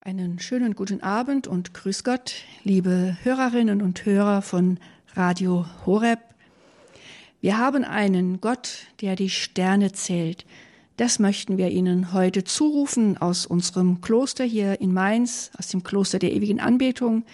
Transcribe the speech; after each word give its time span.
Einen 0.00 0.38
schönen 0.38 0.76
guten 0.76 1.02
Abend 1.02 1.48
und 1.48 1.74
grüß 1.74 2.04
Gott, 2.04 2.36
liebe 2.62 3.16
Hörerinnen 3.24 3.82
und 3.82 4.06
Hörer 4.06 4.42
von 4.42 4.78
Radio 5.14 5.66
Horeb. 5.84 6.20
Wir 7.40 7.58
haben 7.58 7.84
einen 7.84 8.40
Gott, 8.40 8.86
der 9.00 9.16
die 9.16 9.28
Sterne 9.28 9.90
zählt. 9.90 10.46
Das 10.96 11.18
möchten 11.18 11.58
wir 11.58 11.70
Ihnen 11.70 12.12
heute 12.12 12.44
zurufen 12.44 13.18
aus 13.18 13.44
unserem 13.44 14.00
Kloster 14.00 14.44
hier 14.44 14.80
in 14.80 14.94
Mainz, 14.94 15.50
aus 15.58 15.66
dem 15.66 15.82
Kloster 15.82 16.20
der 16.20 16.32
ewigen 16.32 16.60
Anbetung. 16.60 17.24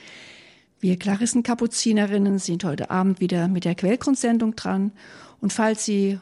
Wir 0.80 0.98
Klarissenkapuzinerinnen 0.98 2.38
sind 2.38 2.64
heute 2.64 2.90
Abend 2.90 3.20
wieder 3.20 3.46
mit 3.46 3.66
der 3.66 3.74
Quellgrundsendung 3.74 4.56
dran. 4.56 4.92
Und 5.40 5.52
falls 5.52 5.84
Sie 5.84 6.18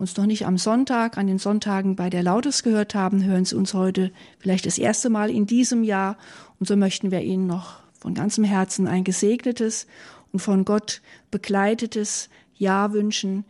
uns 0.00 0.16
noch 0.16 0.24
nicht 0.24 0.46
am 0.46 0.56
Sonntag, 0.56 1.18
an 1.18 1.26
den 1.26 1.38
Sonntagen 1.38 1.94
bei 1.94 2.08
der 2.08 2.22
Lautes 2.22 2.62
gehört 2.62 2.94
haben, 2.94 3.22
hören 3.22 3.44
Sie 3.44 3.54
uns 3.54 3.74
heute 3.74 4.10
vielleicht 4.38 4.64
das 4.64 4.78
erste 4.78 5.10
Mal 5.10 5.30
in 5.30 5.44
diesem 5.44 5.84
Jahr. 5.84 6.16
Und 6.58 6.66
so 6.66 6.74
möchten 6.74 7.10
wir 7.10 7.20
Ihnen 7.20 7.46
noch 7.46 7.80
von 7.98 8.14
ganzem 8.14 8.44
Herzen 8.44 8.88
ein 8.88 9.04
gesegnetes 9.04 9.86
und 10.32 10.38
von 10.38 10.64
Gott 10.64 11.02
begleitetes 11.30 12.30
Jahr 12.56 12.94
wünschen, 12.94 13.44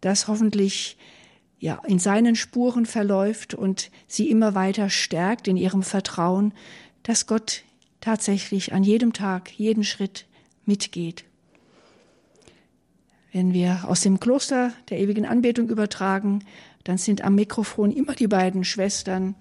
das 0.00 0.26
hoffentlich 0.26 0.98
ja, 1.60 1.80
in 1.86 2.00
seinen 2.00 2.34
Spuren 2.34 2.84
verläuft 2.84 3.54
und 3.54 3.92
sie 4.08 4.28
immer 4.28 4.56
weiter 4.56 4.90
stärkt 4.90 5.46
in 5.46 5.56
ihrem 5.56 5.84
Vertrauen, 5.84 6.52
dass 7.04 7.26
Gott 7.28 7.62
tatsächlich 8.00 8.72
an 8.72 8.82
jedem 8.82 9.12
Tag, 9.12 9.52
jeden 9.52 9.84
Schritt 9.84 10.26
mitgeht. 10.64 11.24
Wenn 13.36 13.52
wir 13.52 13.86
aus 13.86 14.00
dem 14.00 14.18
Kloster 14.18 14.72
der 14.88 14.98
ewigen 14.98 15.26
Anbetung 15.26 15.68
übertragen, 15.68 16.42
dann 16.84 16.96
sind 16.96 17.20
am 17.20 17.34
Mikrofon 17.34 17.90
immer 17.90 18.14
die 18.14 18.28
beiden 18.28 18.64
Schwestern 18.64 19.34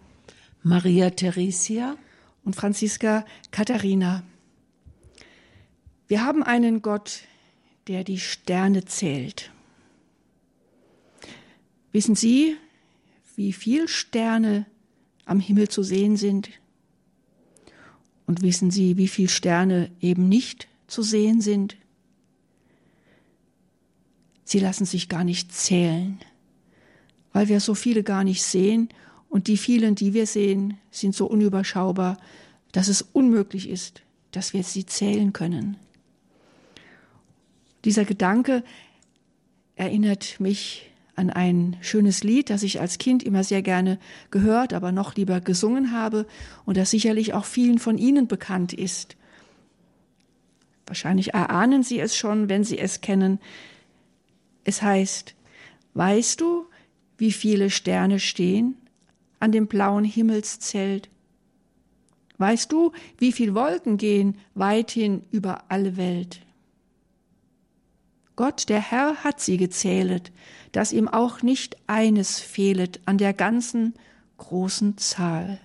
Maria 0.64 1.12
Theresia 1.12 1.96
und 2.44 2.58
Franziska 2.58 3.24
Katharina. 3.52 4.24
Wir 6.10 6.26
haben 6.26 6.44
einen 6.44 6.82
Gott, 6.82 7.22
der 7.88 8.04
die 8.04 8.20
Sterne 8.20 8.84
zählt. 8.84 9.54
Wissen 11.94 12.16
Sie, 12.16 12.58
wie 13.38 13.54
viele 13.54 13.88
Sterne 13.88 14.66
am 15.24 15.40
Himmel 15.40 15.70
zu 15.70 15.84
sehen 15.84 16.18
sind? 16.18 16.50
Und 18.26 18.42
wissen 18.42 18.72
Sie, 18.72 18.98
wie 18.98 19.08
viele 19.08 19.30
Sterne 19.30 19.90
eben 20.02 20.28
nicht 20.28 20.68
zu 20.86 21.02
sehen 21.02 21.40
sind? 21.40 21.78
Sie 24.46 24.60
lassen 24.60 24.86
sich 24.86 25.10
gar 25.10 25.26
nicht 25.26 25.52
zählen, 25.52 26.20
weil 27.34 27.50
wir 27.50 27.60
so 27.60 27.76
viele 27.76 28.04
gar 28.04 28.24
nicht 28.24 28.44
sehen 28.44 28.88
und 29.28 29.48
die 29.48 29.58
vielen, 29.58 29.96
die 29.96 30.14
wir 30.14 30.28
sehen, 30.28 30.78
sind 30.92 31.14
so 31.14 31.26
unüberschaubar, 31.26 32.18
dass 32.72 32.88
es 32.88 33.02
unmöglich 33.02 33.68
ist, 33.68 34.04
dass 34.32 34.54
wir 34.54 34.64
sie 34.64 34.86
zählen 34.86 35.34
können. 35.34 35.76
Dieser 37.84 38.06
Gedanke 38.06 38.64
erinnert 39.76 40.40
mich 40.40 40.90
an 41.16 41.30
ein 41.30 41.78
schönes 41.82 42.24
Lied, 42.24 42.50
das 42.50 42.64
ich 42.64 42.82
als 42.82 42.98
Kind 42.98 43.24
immer 43.24 43.44
sehr 43.44 43.62
gerne 43.62 44.00
gehört, 44.32 44.74
aber 44.74 44.92
noch 44.92 45.16
lieber 45.16 45.40
gesungen 45.42 45.92
habe 45.92 46.26
und 46.66 46.78
das 46.78 46.92
sicherlich 46.92 47.34
auch 47.34 47.46
vielen 47.46 47.80
von 47.80 47.98
Ihnen 47.98 48.28
bekannt 48.28 48.74
ist. 48.74 49.16
Wahrscheinlich 50.88 51.34
erahnen 51.34 51.84
Sie 51.84 52.00
es 52.00 52.16
schon, 52.16 52.50
wenn 52.50 52.64
Sie 52.64 52.78
es 52.78 53.02
kennen. 53.02 53.40
Es 54.66 54.82
heißt, 54.82 55.36
weißt 55.94 56.42
du, 56.42 56.66
wie 57.18 57.32
viele 57.32 57.70
Sterne 57.70 58.20
stehen 58.20 58.76
an 59.40 59.52
dem 59.52 59.68
blauen 59.68 60.04
Himmelszelt? 60.04 61.10
Weißt 62.38 62.72
du, 62.72 62.92
wie 63.18 63.32
viel 63.32 63.56
Wolken 63.56 63.98
gehen 63.98 64.38
weithin 64.56 65.24
über 65.32 65.64
alle 65.70 65.96
Welt? 65.96 66.42
Gott, 68.36 68.68
der 68.68 68.82
Herr, 68.82 69.24
hat 69.24 69.40
sie 69.40 69.56
gezählet, 69.56 70.34
dass 70.74 70.92
ihm 70.92 71.08
auch 71.08 71.42
nicht 71.42 71.78
eines 71.88 72.40
fehlet 72.40 73.00
an 73.06 73.18
der 73.18 73.34
ganzen 73.34 73.94
großen 74.38 74.98
Zahl. 74.98 75.60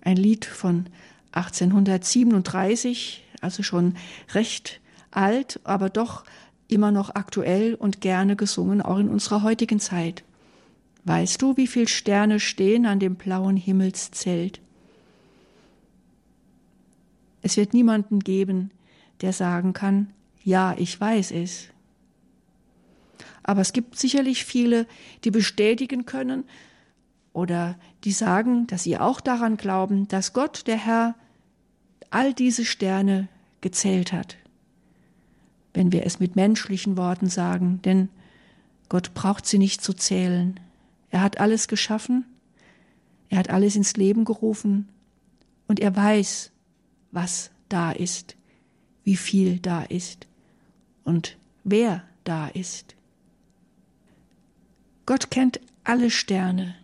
Ein 0.00 0.16
Lied 0.16 0.46
von 0.46 0.86
1837, 1.32 3.24
also 3.42 3.62
schon 3.62 3.96
recht 4.32 4.80
alt, 5.10 5.60
aber 5.64 5.90
doch 5.90 6.24
immer 6.68 6.92
noch 6.92 7.14
aktuell 7.14 7.74
und 7.74 8.00
gerne 8.00 8.36
gesungen, 8.36 8.80
auch 8.80 8.98
in 8.98 9.08
unserer 9.08 9.42
heutigen 9.42 9.80
Zeit. 9.80 10.22
Weißt 11.04 11.40
du, 11.42 11.56
wie 11.56 11.66
viele 11.66 11.88
Sterne 11.88 12.40
stehen 12.40 12.86
an 12.86 13.00
dem 13.00 13.16
blauen 13.16 13.56
Himmelszelt? 13.56 14.60
Es 17.42 17.56
wird 17.56 17.72
niemanden 17.72 18.20
geben, 18.20 18.70
der 19.22 19.32
sagen 19.32 19.72
kann, 19.72 20.10
ja, 20.44 20.74
ich 20.78 21.00
weiß 21.00 21.32
es. 21.32 21.68
Aber 23.42 23.62
es 23.62 23.72
gibt 23.72 23.98
sicherlich 23.98 24.44
viele, 24.44 24.86
die 25.24 25.30
bestätigen 25.30 26.06
können 26.06 26.44
oder 27.32 27.78
die 28.04 28.12
sagen, 28.12 28.66
dass 28.66 28.84
sie 28.84 28.98
auch 28.98 29.20
daran 29.20 29.56
glauben, 29.56 30.06
dass 30.08 30.32
Gott, 30.32 30.66
der 30.66 30.76
Herr, 30.76 31.14
all 32.10 32.34
diese 32.34 32.64
Sterne 32.64 33.28
gezählt 33.60 34.12
hat 34.12 34.36
wenn 35.74 35.92
wir 35.92 36.04
es 36.04 36.20
mit 36.20 36.36
menschlichen 36.36 36.96
Worten 36.96 37.28
sagen, 37.28 37.80
denn 37.82 38.08
Gott 38.88 39.14
braucht 39.14 39.46
sie 39.46 39.58
nicht 39.58 39.82
zu 39.82 39.92
zählen. 39.92 40.58
Er 41.10 41.22
hat 41.22 41.38
alles 41.38 41.68
geschaffen, 41.68 42.24
er 43.28 43.38
hat 43.38 43.50
alles 43.50 43.76
ins 43.76 43.96
Leben 43.96 44.24
gerufen 44.24 44.88
und 45.68 45.80
er 45.80 45.94
weiß, 45.94 46.50
was 47.12 47.50
da 47.68 47.92
ist, 47.92 48.36
wie 49.04 49.16
viel 49.16 49.58
da 49.60 49.82
ist 49.82 50.26
und 51.04 51.36
wer 51.64 52.02
da 52.24 52.48
ist. 52.48 52.96
Gott 55.06 55.30
kennt 55.30 55.60
alle 55.84 56.10
Sterne. 56.10 56.74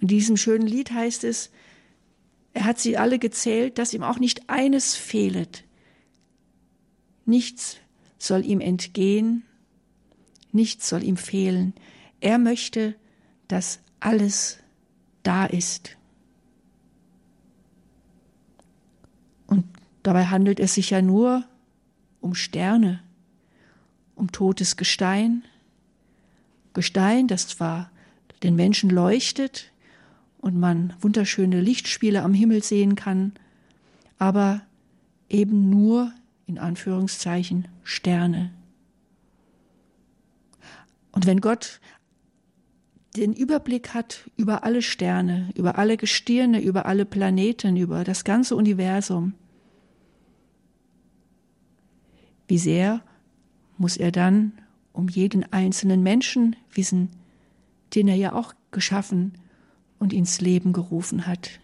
In 0.00 0.08
diesem 0.08 0.36
schönen 0.36 0.66
Lied 0.66 0.90
heißt 0.90 1.24
es, 1.24 1.50
er 2.52 2.64
hat 2.64 2.78
sie 2.78 2.96
alle 2.96 3.18
gezählt, 3.18 3.78
dass 3.78 3.94
ihm 3.94 4.02
auch 4.02 4.18
nicht 4.18 4.48
eines 4.48 4.94
fehlet. 4.94 5.63
Nichts 7.26 7.78
soll 8.18 8.44
ihm 8.44 8.60
entgehen, 8.60 9.44
nichts 10.52 10.88
soll 10.88 11.02
ihm 11.02 11.16
fehlen. 11.16 11.74
Er 12.20 12.38
möchte, 12.38 12.94
dass 13.48 13.80
alles 14.00 14.58
da 15.22 15.46
ist. 15.46 15.96
Und 19.46 19.64
dabei 20.02 20.26
handelt 20.26 20.60
es 20.60 20.74
sich 20.74 20.90
ja 20.90 21.02
nur 21.02 21.44
um 22.20 22.34
Sterne, 22.34 23.02
um 24.14 24.32
totes 24.32 24.76
Gestein. 24.76 25.44
Gestein, 26.72 27.28
das 27.28 27.48
zwar 27.48 27.90
den 28.42 28.56
Menschen 28.56 28.90
leuchtet 28.90 29.72
und 30.38 30.58
man 30.58 30.94
wunderschöne 31.00 31.60
Lichtspiele 31.60 32.22
am 32.22 32.34
Himmel 32.34 32.62
sehen 32.62 32.94
kann, 32.96 33.32
aber 34.18 34.62
eben 35.28 35.70
nur 35.70 36.12
in 36.46 36.58
Anführungszeichen 36.58 37.68
Sterne. 37.82 38.52
Und 41.12 41.26
wenn 41.26 41.40
Gott 41.40 41.80
den 43.16 43.32
Überblick 43.32 43.94
hat 43.94 44.28
über 44.36 44.64
alle 44.64 44.82
Sterne, 44.82 45.50
über 45.54 45.78
alle 45.78 45.96
Gestirne, 45.96 46.60
über 46.60 46.86
alle 46.86 47.04
Planeten, 47.04 47.76
über 47.76 48.02
das 48.02 48.24
ganze 48.24 48.56
Universum, 48.56 49.34
wie 52.48 52.58
sehr 52.58 53.02
muss 53.78 53.96
er 53.96 54.12
dann 54.12 54.52
um 54.92 55.08
jeden 55.08 55.50
einzelnen 55.52 56.02
Menschen 56.02 56.56
wissen, 56.72 57.10
den 57.94 58.08
er 58.08 58.16
ja 58.16 58.32
auch 58.32 58.54
geschaffen 58.70 59.38
und 59.98 60.12
ins 60.12 60.40
Leben 60.40 60.72
gerufen 60.72 61.26
hat. 61.26 61.60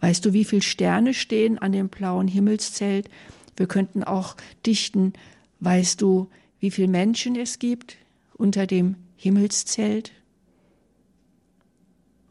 Weißt 0.00 0.24
du, 0.24 0.32
wie 0.32 0.44
viele 0.44 0.62
Sterne 0.62 1.14
stehen 1.14 1.58
an 1.58 1.72
dem 1.72 1.88
blauen 1.88 2.28
Himmelszelt? 2.28 3.08
Wir 3.56 3.66
könnten 3.66 4.04
auch 4.04 4.36
dichten, 4.64 5.12
weißt 5.60 6.00
du, 6.00 6.30
wie 6.60 6.70
viele 6.70 6.88
Menschen 6.88 7.36
es 7.36 7.58
gibt 7.58 7.96
unter 8.34 8.66
dem 8.66 8.96
Himmelszelt? 9.16 10.12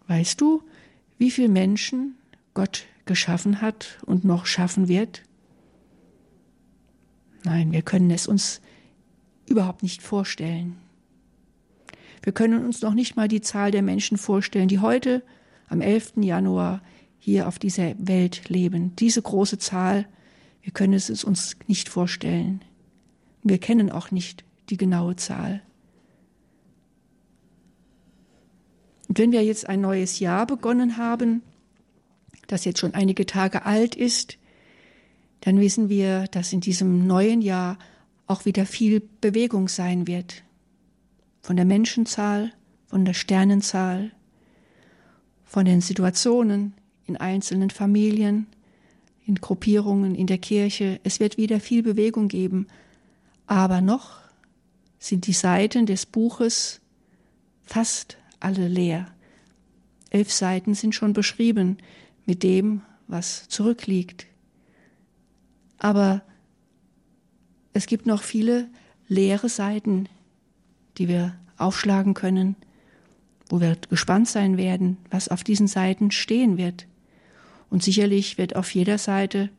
Weißt 0.08 0.40
du, 0.40 0.64
wie 1.18 1.32
viele 1.32 1.50
Menschen 1.50 2.16
Gott 2.54 2.86
geschaffen 3.06 3.62
hat 3.62 4.00
und 4.06 4.24
noch 4.24 4.46
schaffen 4.46 4.88
wird? 4.88 5.24
Nein, 7.44 7.72
wir 7.72 7.82
können 7.82 8.12
es 8.12 8.28
uns 8.28 8.62
überhaupt 9.48 9.84
nicht 9.84 10.02
vorstellen. 10.02 10.78
Wir 12.24 12.34
können 12.34 12.66
uns 12.66 12.82
noch 12.82 12.94
nicht 12.94 13.16
mal 13.16 13.28
die 13.28 13.42
Zahl 13.42 13.72
der 13.72 13.82
Menschen 13.82 14.18
vorstellen, 14.18 14.68
die 14.68 14.80
heute 14.80 15.24
am 15.70 15.82
11. 15.82 16.14
Januar 16.18 16.82
hier 17.20 17.48
auf 17.48 17.60
dieser 17.60 17.94
Welt 17.98 18.50
leben. 18.50 18.96
Diese 18.96 19.22
große 19.22 19.58
Zahl, 19.58 20.08
wir 20.62 20.72
können 20.72 20.94
es 20.94 21.24
uns 21.24 21.56
nicht 21.68 21.90
vorstellen. 21.90 22.64
Wir 23.44 23.58
kennen 23.58 23.92
auch 23.92 24.12
nicht 24.12 24.44
die 24.70 24.78
genaue 24.78 25.16
Zahl. 25.16 25.62
Und 29.08 29.20
wenn 29.20 29.32
wir 29.32 29.44
jetzt 29.44 29.70
ein 29.70 29.82
neues 29.82 30.20
Jahr 30.20 30.46
begonnen 30.46 30.98
haben, 30.98 31.42
das 32.48 32.66
jetzt 32.66 32.80
schon 32.80 32.94
einige 32.94 33.26
Tage 33.26 33.66
alt 33.66 33.96
ist, 33.96 34.38
dann 35.42 35.60
wissen 35.60 35.90
wir, 35.90 36.26
dass 36.28 36.52
in 36.52 36.62
diesem 36.62 37.08
neuen 37.08 37.42
Jahr 37.42 37.78
auch 38.26 38.46
wieder 38.46 38.66
viel 38.66 39.02
Bewegung 39.22 39.68
sein 39.70 40.08
wird. 40.08 40.44
Von 41.42 41.56
der 41.56 41.66
Menschenzahl, 41.66 42.52
von 42.88 43.06
der 43.06 43.14
Sternenzahl, 43.14 44.12
von 45.46 45.66
den 45.66 45.80
Situationen 45.80 46.74
in 47.08 47.18
einzelnen 47.18 47.70
Familien, 47.70 48.48
in 49.26 49.36
Gruppierungen, 49.36 50.16
in 50.16 50.28
der 50.28 50.38
Kirche. 50.38 51.00
Es 51.04 51.20
wird 51.20 51.38
wieder 51.38 51.60
viel 51.60 51.84
Bewegung 51.84 52.28
geben. 52.28 52.68
Aber 53.46 53.82
noch 53.82 54.20
sind 55.00 55.28
die 55.28 55.34
Seiten 55.34 55.86
des 55.86 56.06
Buches 56.06 56.82
fast 57.64 58.18
alle 58.40 58.68
leer. 58.68 59.08
Elf 60.10 60.32
Seiten 60.32 60.74
sind 60.74 60.96
schon 60.96 61.14
beschrieben 61.14 61.78
mit 62.26 62.44
dem, 62.44 62.82
was 63.08 63.48
zurückliegt. 63.50 64.28
Aber 65.78 66.22
es 67.74 67.86
gibt 67.86 68.06
noch 68.06 68.24
viele 68.24 68.70
leere 69.08 69.50
Seiten, 69.50 70.10
die 70.98 71.08
wir 71.08 71.36
aufschlagen 71.58 72.14
können, 72.14 72.56
wo 73.50 73.62
wir 73.62 73.78
gespannt 73.90 74.28
sein 74.28 74.58
werden, 74.58 74.98
was 75.10 75.30
auf 75.30 75.44
diesen 75.44 75.68
Seiten 75.68 76.12
stehen 76.12 76.58
wird. 76.58 76.88
Und 77.70 77.84
sicherlich 77.84 78.38
wird 78.38 78.56
auf 78.56 78.74
jeder 78.74 78.98
Seite 78.98 79.50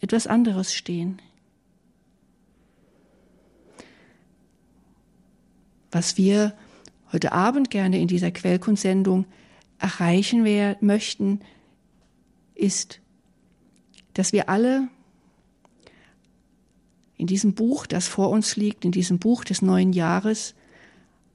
etwas 0.00 0.26
anderes 0.26 0.74
stehen. 0.74 1.20
Was 5.92 6.16
wir 6.16 6.54
heute 7.12 7.32
Abend 7.32 7.70
gerne 7.70 8.00
in 8.00 8.08
dieser 8.08 8.30
Quellkunstsendung 8.30 9.26
erreichen 9.78 10.44
wir, 10.44 10.76
möchten, 10.80 11.40
ist, 12.54 13.00
dass 14.14 14.32
wir 14.32 14.48
alle 14.48 14.88
in 17.16 17.26
diesem 17.26 17.54
Buch, 17.54 17.86
das 17.86 18.08
vor 18.08 18.30
uns 18.30 18.56
liegt, 18.56 18.84
in 18.84 18.92
diesem 18.92 19.18
Buch 19.18 19.44
des 19.44 19.62
neuen 19.62 19.92
Jahres, 19.92 20.54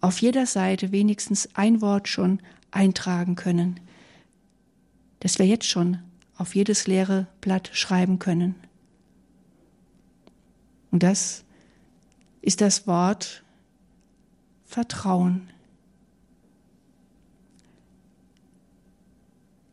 auf 0.01 0.19
jeder 0.19 0.45
Seite 0.45 0.91
wenigstens 0.91 1.49
ein 1.53 1.81
Wort 1.81 2.07
schon 2.07 2.39
eintragen 2.71 3.35
können, 3.35 3.79
dass 5.25 5.39
wir 5.39 5.47
jetzt 5.47 5.65
schon 5.67 5.97
auf 6.37 6.53
jedes 6.53 6.85
leere 6.85 7.25
Blatt 7.41 7.71
schreiben 7.73 8.19
können. 8.19 8.53
Und 10.91 11.01
das 11.01 11.43
ist 12.43 12.61
das 12.61 12.85
Wort 12.85 13.43
Vertrauen. 14.65 15.49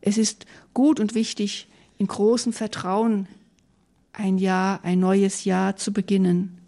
Es 0.00 0.16
ist 0.16 0.46
gut 0.72 0.99
und 0.99 1.14
wichtig, 1.14 1.69
in 1.99 2.06
großem 2.06 2.54
Vertrauen 2.54 3.28
ein 4.14 4.38
Jahr, 4.38 4.82
ein 4.84 5.00
neues 5.00 5.44
Jahr 5.44 5.76
zu 5.76 5.93
beginnen. 5.93 6.62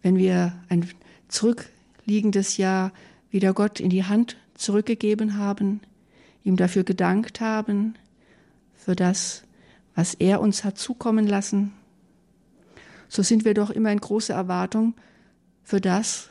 Wenn 0.00 0.16
wir 0.16 0.58
ein 0.70 0.88
zurückliegendes 1.28 2.56
Jahr 2.56 2.90
wieder 3.30 3.52
Gott 3.52 3.80
in 3.80 3.90
die 3.90 4.04
Hand 4.04 4.38
zurückgegeben 4.54 5.36
haben, 5.36 5.82
ihm 6.44 6.56
dafür 6.56 6.84
gedankt 6.84 7.40
haben, 7.40 7.94
für 8.74 8.96
das, 8.96 9.44
was 9.94 10.14
er 10.14 10.40
uns 10.40 10.64
hat 10.64 10.78
zukommen 10.78 11.26
lassen, 11.26 11.72
so 13.08 13.22
sind 13.22 13.44
wir 13.44 13.54
doch 13.54 13.70
immer 13.70 13.92
in 13.92 14.00
großer 14.00 14.34
Erwartung 14.34 14.94
für 15.62 15.80
das, 15.80 16.30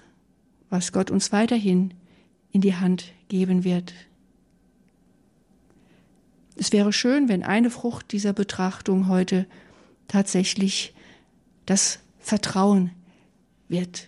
was 0.69 0.91
Gott 0.91 1.11
uns 1.11 1.31
weiterhin 1.31 1.93
in 2.51 2.61
die 2.61 2.75
Hand 2.75 3.13
geben 3.27 3.63
wird. 3.63 3.93
Es 6.55 6.71
wäre 6.71 6.91
schön, 6.91 7.29
wenn 7.29 7.43
eine 7.43 7.69
Frucht 7.69 8.11
dieser 8.11 8.33
Betrachtung 8.33 9.07
heute 9.07 9.45
tatsächlich 10.07 10.93
das 11.65 11.99
Vertrauen 12.19 12.91
wird. 13.67 14.07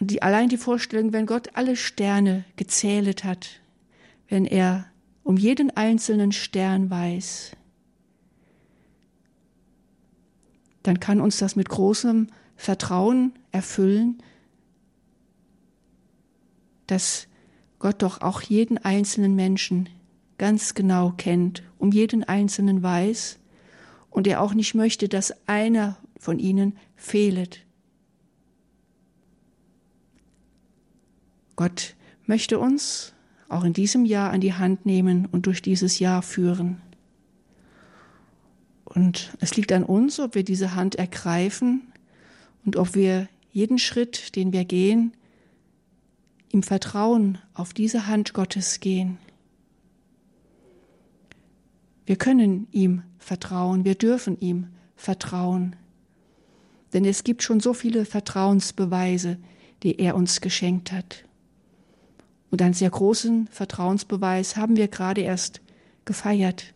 Und 0.00 0.10
die, 0.10 0.22
allein 0.22 0.48
die 0.48 0.56
Vorstellung, 0.56 1.12
wenn 1.12 1.26
Gott 1.26 1.50
alle 1.54 1.76
Sterne 1.76 2.44
gezählt 2.56 3.22
hat, 3.22 3.60
wenn 4.28 4.46
er 4.46 4.86
um 5.22 5.36
jeden 5.36 5.70
einzelnen 5.70 6.32
Stern 6.32 6.88
weiß, 6.88 7.52
dann 10.82 10.98
kann 10.98 11.20
uns 11.20 11.36
das 11.36 11.54
mit 11.54 11.68
großem 11.68 12.28
Vertrauen 12.56 13.34
erfüllen, 13.52 14.22
dass 16.86 17.28
Gott 17.78 18.02
doch 18.02 18.22
auch 18.22 18.40
jeden 18.40 18.78
einzelnen 18.78 19.34
Menschen 19.34 19.88
ganz 20.38 20.74
genau 20.74 21.12
kennt, 21.16 21.62
um 21.78 21.92
jeden 21.92 22.24
einzelnen 22.24 22.82
weiß 22.82 23.38
und 24.08 24.26
er 24.26 24.40
auch 24.40 24.54
nicht 24.54 24.74
möchte, 24.74 25.08
dass 25.08 25.46
einer 25.46 25.98
von 26.18 26.38
ihnen 26.38 26.78
fehlet. 26.96 27.66
Gott 31.60 31.94
möchte 32.24 32.58
uns 32.58 33.12
auch 33.50 33.64
in 33.64 33.74
diesem 33.74 34.06
Jahr 34.06 34.30
an 34.30 34.40
die 34.40 34.54
Hand 34.54 34.86
nehmen 34.86 35.26
und 35.26 35.44
durch 35.44 35.60
dieses 35.60 35.98
Jahr 35.98 36.22
führen. 36.22 36.80
Und 38.86 39.36
es 39.40 39.54
liegt 39.58 39.70
an 39.72 39.84
uns, 39.84 40.20
ob 40.20 40.34
wir 40.34 40.42
diese 40.42 40.74
Hand 40.74 40.94
ergreifen 40.94 41.82
und 42.64 42.76
ob 42.76 42.94
wir 42.94 43.28
jeden 43.52 43.76
Schritt, 43.76 44.36
den 44.36 44.54
wir 44.54 44.64
gehen, 44.64 45.12
im 46.50 46.62
Vertrauen 46.62 47.36
auf 47.52 47.74
diese 47.74 48.06
Hand 48.06 48.32
Gottes 48.32 48.80
gehen. 48.80 49.18
Wir 52.06 52.16
können 52.16 52.68
ihm 52.70 53.02
vertrauen, 53.18 53.84
wir 53.84 53.96
dürfen 53.96 54.40
ihm 54.40 54.68
vertrauen, 54.96 55.76
denn 56.94 57.04
es 57.04 57.22
gibt 57.22 57.42
schon 57.42 57.60
so 57.60 57.74
viele 57.74 58.06
Vertrauensbeweise, 58.06 59.36
die 59.82 59.98
er 59.98 60.14
uns 60.14 60.40
geschenkt 60.40 60.90
hat. 60.90 61.26
Und 62.50 62.62
einen 62.62 62.74
sehr 62.74 62.90
großen 62.90 63.46
Vertrauensbeweis 63.48 64.56
haben 64.56 64.76
wir 64.76 64.88
gerade 64.88 65.20
erst 65.20 65.60
gefeiert. 66.04 66.74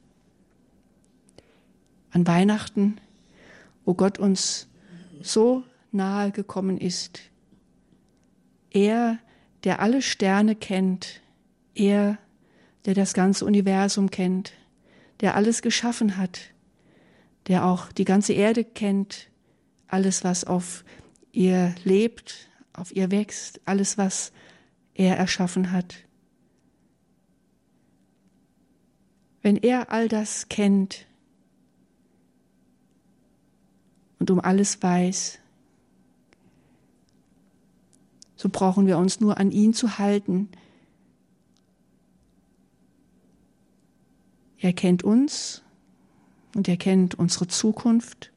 An 2.11 2.27
Weihnachten, 2.27 2.99
wo 3.85 3.95
Gott 3.95 4.19
uns 4.19 4.69
so 5.21 5.65
nahe 5.91 6.31
gekommen 6.31 6.79
ist. 6.79 7.21
Er, 8.71 9.19
der 9.65 9.81
alle 9.81 10.03
Sterne 10.03 10.55
kennt, 10.55 11.21
er, 11.75 12.19
der 12.85 12.95
das 12.95 13.15
ganze 13.15 13.45
Universum 13.45 14.11
kennt, 14.11 14.53
der 15.21 15.35
alles 15.35 15.63
geschaffen 15.63 16.17
hat, 16.17 16.41
der 17.49 17.65
auch 17.65 17.91
die 17.93 18.05
ganze 18.05 18.33
Erde 18.33 18.65
kennt, 18.65 19.29
alles, 19.89 20.25
was 20.25 20.45
auf 20.45 20.85
ihr 21.33 21.75
lebt, 21.85 22.49
auf 22.73 22.95
ihr 22.95 23.11
wächst, 23.11 23.61
alles, 23.65 23.99
was 23.99 24.33
er 24.95 25.17
erschaffen 25.17 25.73
hat. 25.73 25.97
Wenn 29.43 29.57
er 29.57 29.91
all 29.93 30.09
das 30.09 30.49
kennt 30.49 31.07
und 34.19 34.31
um 34.31 34.41
alles 34.41 34.83
weiß, 34.83 35.39
so 38.37 38.49
brauchen 38.49 38.87
wir 38.87 38.99
uns 38.99 39.21
nur 39.21 39.39
an 39.39 39.51
ihn 39.51 39.75
zu 39.75 39.99
halten. 39.99 40.49
Er 44.59 44.73
kennt 44.73 45.03
uns 45.03 45.63
und 46.55 46.69
er 46.69 46.77
kennt 46.77 47.15
unsere 47.15 47.49
Zukunft 47.49 48.33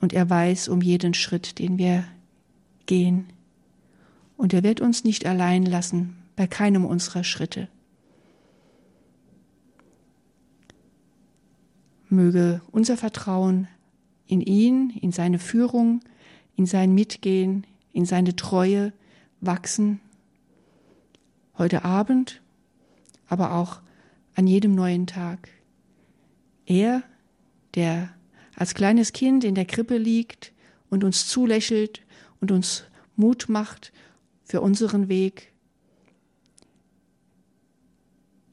und 0.00 0.12
er 0.12 0.28
weiß 0.28 0.68
um 0.68 0.82
jeden 0.82 1.14
Schritt, 1.14 1.58
den 1.58 1.78
wir 1.78 2.04
gehen. 2.86 3.32
Und 4.38 4.54
er 4.54 4.62
wird 4.62 4.80
uns 4.80 5.02
nicht 5.02 5.26
allein 5.26 5.66
lassen 5.66 6.16
bei 6.36 6.46
keinem 6.46 6.86
unserer 6.86 7.24
Schritte. 7.24 7.68
Möge 12.08 12.62
unser 12.70 12.96
Vertrauen 12.96 13.66
in 14.28 14.40
ihn, 14.40 14.90
in 14.90 15.10
seine 15.10 15.40
Führung, 15.40 16.00
in 16.54 16.66
sein 16.66 16.94
Mitgehen, 16.94 17.66
in 17.92 18.06
seine 18.06 18.36
Treue 18.36 18.92
wachsen, 19.40 20.00
heute 21.58 21.84
Abend, 21.84 22.40
aber 23.26 23.54
auch 23.54 23.80
an 24.36 24.46
jedem 24.46 24.76
neuen 24.76 25.08
Tag. 25.08 25.48
Er, 26.64 27.02
der 27.74 28.10
als 28.54 28.74
kleines 28.74 29.12
Kind 29.12 29.42
in 29.42 29.56
der 29.56 29.66
Krippe 29.66 29.98
liegt 29.98 30.52
und 30.90 31.02
uns 31.02 31.26
zulächelt 31.26 32.02
und 32.40 32.52
uns 32.52 32.84
Mut 33.16 33.48
macht 33.48 33.92
für 34.48 34.62
unseren 34.62 35.08
Weg, 35.08 35.52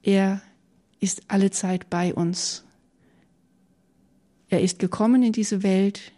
er 0.03 0.41
ist 0.99 1.23
alle 1.29 1.51
Zeit 1.51 1.89
bei 1.89 2.13
uns. 2.13 2.65
Er 4.49 4.61
ist 4.61 4.77
gekommen 4.77 5.23
in 5.23 5.31
diese 5.31 5.63
Welt 5.63 6.11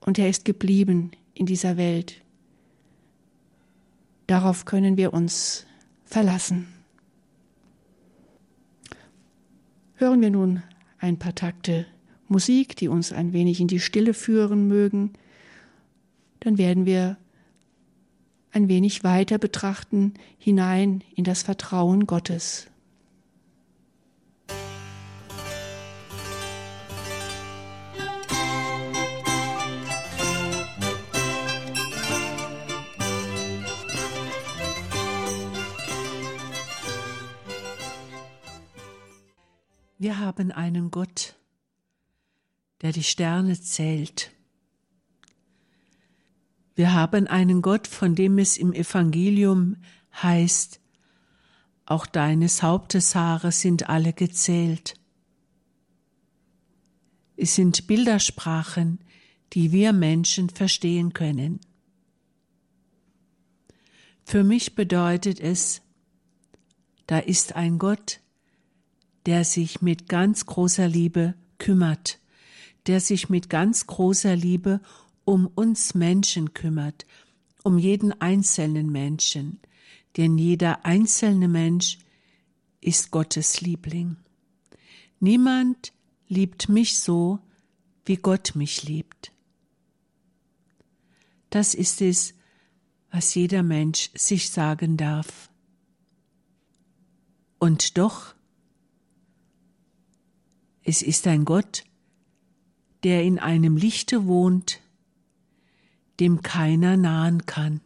und 0.00 0.18
er 0.18 0.28
ist 0.28 0.44
geblieben 0.44 1.12
in 1.34 1.46
dieser 1.46 1.76
Welt. 1.76 2.20
Darauf 4.26 4.66
können 4.66 4.96
wir 4.96 5.12
uns 5.12 5.66
verlassen. 6.04 6.68
Hören 9.94 10.20
wir 10.20 10.30
nun 10.30 10.62
ein 10.98 11.18
paar 11.18 11.34
Takte 11.34 11.86
Musik, 12.28 12.76
die 12.76 12.88
uns 12.88 13.12
ein 13.12 13.32
wenig 13.32 13.60
in 13.60 13.68
die 13.68 13.80
Stille 13.80 14.14
führen 14.14 14.68
mögen, 14.68 15.12
dann 16.40 16.58
werden 16.58 16.86
wir 16.86 17.16
ein 18.52 18.68
wenig 18.68 19.02
weiter 19.02 19.38
betrachten 19.38 20.14
hinein 20.38 21.02
in 21.16 21.24
das 21.24 21.42
Vertrauen 21.42 22.06
Gottes. 22.06 22.68
Wir 39.98 40.18
haben 40.18 40.50
einen 40.50 40.90
Gott, 40.90 41.36
der 42.82 42.90
die 42.90 43.04
Sterne 43.04 43.58
zählt. 43.60 44.32
Wir 46.74 46.94
haben 46.94 47.26
einen 47.26 47.62
Gott, 47.62 47.86
von 47.86 48.14
dem 48.14 48.38
es 48.38 48.56
im 48.56 48.72
Evangelium 48.72 49.76
heißt, 50.22 50.80
auch 51.84 52.06
deines 52.06 52.62
Hauptes 52.62 53.14
Haare 53.14 53.52
sind 53.52 53.88
alle 53.88 54.12
gezählt. 54.12 54.94
Es 57.36 57.54
sind 57.56 57.86
Bildersprachen, 57.86 59.00
die 59.52 59.72
wir 59.72 59.92
Menschen 59.92 60.48
verstehen 60.48 61.12
können. 61.12 61.60
Für 64.24 64.44
mich 64.44 64.74
bedeutet 64.74 65.40
es, 65.40 65.82
da 67.06 67.18
ist 67.18 67.54
ein 67.56 67.78
Gott, 67.78 68.20
der 69.26 69.44
sich 69.44 69.82
mit 69.82 70.08
ganz 70.08 70.46
großer 70.46 70.88
Liebe 70.88 71.34
kümmert, 71.58 72.18
der 72.86 73.00
sich 73.00 73.28
mit 73.28 73.50
ganz 73.50 73.86
großer 73.86 74.34
Liebe 74.34 74.80
um 75.24 75.46
uns 75.46 75.94
Menschen 75.94 76.54
kümmert, 76.54 77.06
um 77.62 77.78
jeden 77.78 78.12
einzelnen 78.20 78.90
Menschen, 78.90 79.60
denn 80.16 80.38
jeder 80.38 80.84
einzelne 80.84 81.48
Mensch 81.48 81.98
ist 82.80 83.10
Gottes 83.10 83.60
Liebling. 83.60 84.16
Niemand 85.20 85.92
liebt 86.28 86.68
mich 86.68 86.98
so, 86.98 87.38
wie 88.04 88.16
Gott 88.16 88.56
mich 88.56 88.82
liebt. 88.82 89.32
Das 91.50 91.74
ist 91.74 92.00
es, 92.02 92.34
was 93.10 93.34
jeder 93.34 93.62
Mensch 93.62 94.10
sich 94.14 94.50
sagen 94.50 94.96
darf. 94.96 95.50
Und 97.58 97.96
doch 97.98 98.34
es 100.84 101.02
ist 101.02 101.26
ein 101.26 101.44
Gott, 101.44 101.84
der 103.04 103.22
in 103.22 103.38
einem 103.38 103.76
Lichte 103.76 104.26
wohnt, 104.26 104.81
dem 106.22 106.40
keiner 106.40 106.96
nahen 106.96 107.46
kann. 107.46 107.80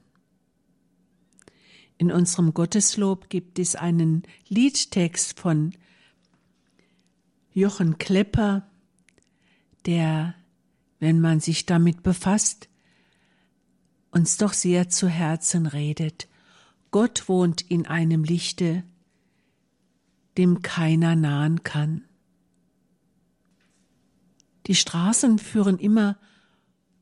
In 1.97 2.13
unserem 2.13 2.53
Gotteslob 2.53 3.31
gibt 3.31 3.59
es 3.59 3.77
einen 3.77 4.25
Liedtext 4.47 5.41
von 5.41 5.73
Jochen 7.55 7.97
Klepper, 7.97 8.69
der, 9.87 10.35
wenn 10.99 11.19
man 11.19 11.41
sich 11.41 11.65
damit 11.65 12.03
befasst, 12.03 12.69
uns 14.11 14.37
doch 14.37 14.53
sehr 14.53 14.91
zu 14.91 15.09
Herzen 15.09 15.65
redet. 15.65 16.29
Gott 16.91 17.31
wohnt 17.31 17.63
in 17.63 17.87
einem 17.87 18.23
Lichte, 18.23 18.83
dem 20.37 20.61
keiner 20.61 21.17
nahen 21.17 21.63
kann. 21.63 22.05
Die 24.67 24.75
Straßen 24.75 25.39
führen 25.39 25.79
immer 25.79 26.19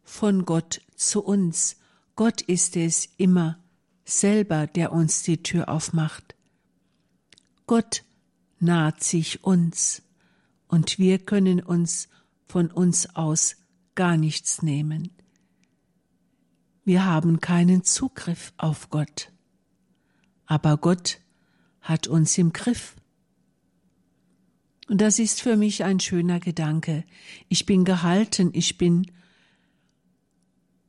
von 0.05 0.45
Gott 0.45 0.81
zu 0.95 1.25
uns. 1.25 1.77
Gott 2.15 2.43
ist 2.43 2.77
es 2.77 3.09
immer 3.17 3.59
selber, 4.05 4.67
der 4.67 4.93
uns 4.93 5.23
die 5.23 5.43
Tür 5.43 5.69
aufmacht. 5.69 6.35
Gott 7.67 8.05
naht 8.61 9.03
sich 9.03 9.43
uns 9.43 10.03
und 10.69 10.99
wir 10.99 11.19
können 11.19 11.61
uns 11.61 12.09
von 12.47 12.71
uns 12.71 13.17
aus 13.17 13.57
gar 13.95 14.17
nichts 14.17 14.63
nehmen. 14.63 15.11
Wir 16.85 17.07
haben 17.07 17.41
keinen 17.41 17.83
Zugriff 17.85 18.53
auf 18.59 18.91
Gott, 18.91 19.33
aber 20.47 20.77
Gott 20.77 21.21
hat 21.81 22.07
uns 22.07 22.37
im 22.37 22.53
Griff. 22.53 22.97
Und 24.89 25.01
das 25.01 25.19
ist 25.19 25.41
für 25.41 25.57
mich 25.57 25.85
ein 25.85 25.99
schöner 25.99 26.41
Gedanke. 26.41 27.05
Ich 27.49 27.65
bin 27.65 27.85
gehalten, 27.85 28.51
ich 28.53 28.77
bin 28.77 29.11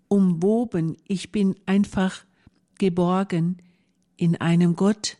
umwoben, 0.07 0.97
ich 1.07 1.31
bin 1.31 1.55
einfach 1.65 2.25
geborgen 2.77 3.57
in 4.17 4.35
einem 4.38 4.75
Gott, 4.75 5.17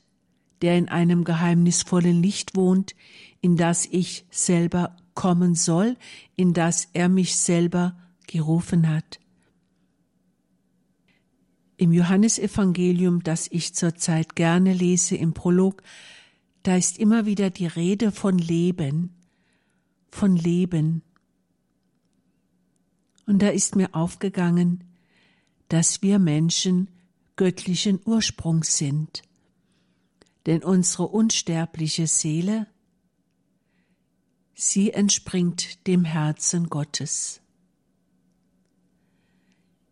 der 0.62 0.78
in 0.78 0.90
einem 0.90 1.24
geheimnisvollen 1.24 2.22
Licht 2.22 2.56
wohnt, 2.56 2.96
in 3.42 3.58
das 3.58 3.86
ich 3.86 4.26
selber 4.32 4.96
kommen 5.14 5.56
soll, 5.56 5.98
in 6.36 6.54
das 6.54 6.90
er 6.94 7.10
mich 7.10 7.36
selber 7.38 7.98
gerufen 8.28 8.90
hat. 8.90 9.20
Im 11.78 11.92
Johannesevangelium, 11.92 13.24
das 13.24 13.48
ich 13.52 13.74
zurzeit 13.74 14.36
gerne 14.36 14.74
lese, 14.74 15.16
im 15.16 15.34
Prolog, 15.34 15.84
da 16.64 16.76
ist 16.76 16.98
immer 16.98 17.26
wieder 17.26 17.50
die 17.50 17.68
Rede 17.68 18.12
von 18.12 18.38
Leben, 18.38 19.14
von 20.10 20.36
Leben. 20.36 21.04
Und 23.26 23.42
da 23.42 23.50
ist 23.50 23.76
mir 23.76 23.96
aufgegangen, 23.96 24.84
dass 25.68 26.02
wir 26.02 26.20
Menschen 26.20 26.90
göttlichen 27.36 28.00
Ursprungs 28.06 28.78
sind, 28.78 29.24
denn 30.46 30.64
unsere 30.64 31.08
unsterbliche 31.08 32.08
Seele, 32.08 32.68
sie 34.54 34.92
entspringt 34.92 35.86
dem 35.88 36.06
Herzen 36.06 36.70
Gottes. 36.70 37.42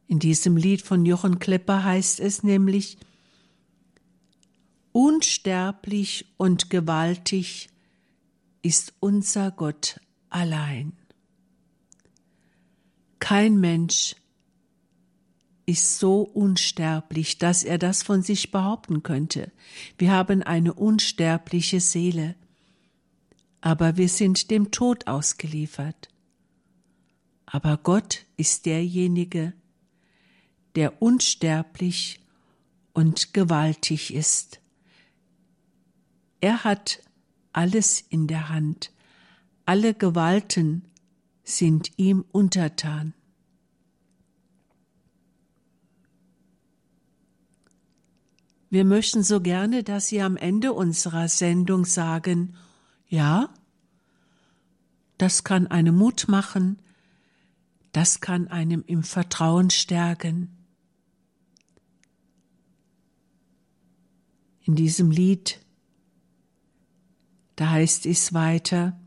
In 0.07 0.19
diesem 0.19 0.57
Lied 0.57 0.81
von 0.81 1.05
Jochen 1.05 1.39
Klepper 1.39 1.83
heißt 1.83 2.19
es 2.19 2.43
nämlich, 2.43 2.97
Unsterblich 4.91 6.31
und 6.37 6.69
gewaltig 6.69 7.69
ist 8.61 8.93
unser 8.99 9.49
Gott 9.49 9.99
allein. 10.29 10.93
Kein 13.23 13.61
Mensch 13.61 14.17
ist 15.65 15.97
so 15.97 16.23
unsterblich, 16.23 17.37
dass 17.37 17.63
er 17.63 17.77
das 17.77 18.03
von 18.03 18.21
sich 18.21 18.51
behaupten 18.51 19.01
könnte. 19.01 19.49
Wir 19.97 20.11
haben 20.11 20.43
eine 20.43 20.73
unsterbliche 20.73 21.79
Seele, 21.79 22.35
aber 23.61 23.95
wir 23.95 24.09
sind 24.09 24.51
dem 24.51 24.71
Tod 24.71 25.07
ausgeliefert. 25.07 26.09
Aber 27.45 27.77
Gott 27.77 28.25
ist 28.35 28.65
derjenige, 28.65 29.53
der 30.75 31.01
unsterblich 31.01 32.19
und 32.91 33.33
gewaltig 33.33 34.13
ist. 34.13 34.59
Er 36.41 36.65
hat 36.65 37.01
alles 37.53 38.01
in 38.01 38.27
der 38.27 38.49
Hand. 38.49 38.91
Alle 39.65 39.93
Gewalten 39.93 40.83
sind 41.43 41.91
ihm 41.97 42.25
untertan. 42.31 43.13
Wir 48.69 48.85
möchten 48.85 49.21
so 49.21 49.39
gerne, 49.39 49.83
dass 49.83 50.07
Sie 50.07 50.21
am 50.21 50.35
Ende 50.35 50.73
unserer 50.73 51.27
Sendung 51.27 51.85
sagen, 51.85 52.55
ja, 53.07 53.53
das 55.19 55.43
kann 55.43 55.67
einem 55.67 55.95
Mut 55.95 56.25
machen, 56.27 56.81
das 57.91 58.19
kann 58.19 58.47
einem 58.47 58.83
im 58.87 59.03
Vertrauen 59.03 59.69
stärken. 59.69 60.57
In 64.63 64.75
diesem 64.75 65.11
Lied 65.11 65.63
da 67.55 67.69
heißt 67.69 68.05
es 68.05 68.33
weiter, 68.33 68.99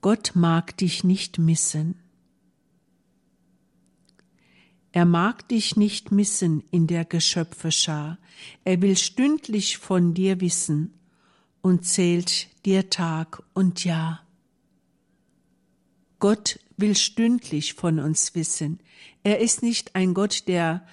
Gott 0.00 0.32
mag 0.34 0.76
dich 0.76 1.04
nicht 1.04 1.38
missen. 1.38 1.96
Er 4.92 5.04
mag 5.04 5.48
dich 5.48 5.76
nicht 5.76 6.10
missen 6.10 6.64
in 6.70 6.86
der 6.86 7.04
Geschöpfeschar. 7.04 8.18
Er 8.64 8.82
will 8.82 8.96
stündlich 8.96 9.78
von 9.78 10.14
dir 10.14 10.40
wissen 10.40 10.94
und 11.60 11.84
zählt 11.84 12.48
dir 12.64 12.90
Tag 12.90 13.42
und 13.52 13.84
Jahr. 13.84 14.26
Gott 16.18 16.58
will 16.76 16.96
stündlich 16.96 17.74
von 17.74 17.98
uns 17.98 18.34
wissen. 18.34 18.80
Er 19.22 19.38
ist 19.40 19.62
nicht 19.62 19.94
ein 19.94 20.14
Gott, 20.14 20.48
der 20.48 20.86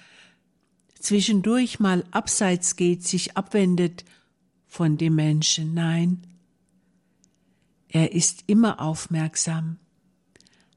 zwischendurch 1.00 1.80
mal 1.80 2.04
abseits 2.10 2.76
geht, 2.76 3.04
sich 3.04 3.36
abwendet 3.36 4.04
von 4.66 4.96
dem 4.96 5.14
Menschen. 5.14 5.74
Nein, 5.74 6.22
er 7.88 8.12
ist 8.12 8.44
immer 8.46 8.80
aufmerksam, 8.80 9.78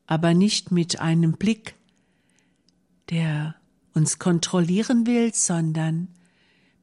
aber 0.08 0.34
nicht 0.34 0.72
mit 0.72 1.00
einem 1.00 1.34
Blick, 1.34 1.76
der 3.10 3.56
uns 3.94 4.20
kontrollieren 4.20 5.06
will, 5.06 5.34
sondern 5.34 6.08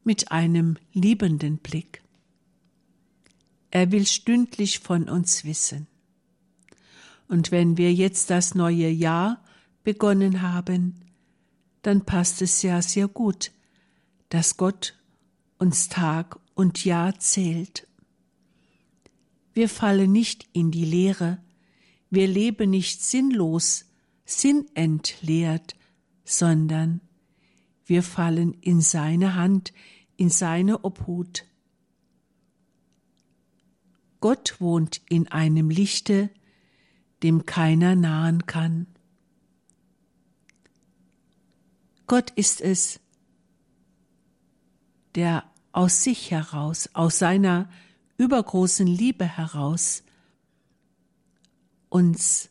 mit 0.04 0.30
einem 0.30 0.76
liebenden 0.92 1.58
Blick. 1.58 2.02
Er 3.70 3.90
will 3.92 4.06
stündlich 4.06 4.78
von 4.80 5.08
uns 5.08 5.44
wissen. 5.44 5.86
Und 7.28 7.50
wenn 7.50 7.76
wir 7.76 7.92
jetzt 7.92 8.30
das 8.30 8.54
neue 8.54 8.88
Jahr 8.88 9.42
begonnen 9.84 10.42
haben, 10.42 11.00
dann 11.82 12.04
passt 12.04 12.42
es 12.42 12.62
ja 12.62 12.82
sehr 12.82 13.08
gut, 13.08 13.52
dass 14.28 14.56
Gott 14.56 14.94
uns 15.58 15.88
Tag 15.88 16.38
und 16.54 16.84
Jahr 16.84 17.18
zählt. 17.18 17.87
Wir 19.58 19.68
fallen 19.68 20.12
nicht 20.12 20.46
in 20.52 20.70
die 20.70 20.84
Leere, 20.84 21.42
wir 22.10 22.28
leben 22.28 22.70
nicht 22.70 23.02
sinnlos, 23.02 23.86
sinnentleert, 24.24 25.74
sondern 26.24 27.00
wir 27.84 28.04
fallen 28.04 28.54
in 28.60 28.80
seine 28.80 29.34
Hand, 29.34 29.72
in 30.16 30.30
seine 30.30 30.84
Obhut. 30.84 31.44
Gott 34.20 34.60
wohnt 34.60 35.00
in 35.08 35.26
einem 35.26 35.70
Lichte, 35.70 36.30
dem 37.24 37.44
keiner 37.44 37.96
nahen 37.96 38.46
kann. 38.46 38.86
Gott 42.06 42.30
ist 42.30 42.60
es, 42.60 43.00
der 45.16 45.50
aus 45.72 46.04
sich 46.04 46.30
heraus, 46.30 46.90
aus 46.92 47.18
seiner 47.18 47.68
übergroßen 48.18 48.86
Liebe 48.86 49.24
heraus 49.24 50.02
uns 51.88 52.50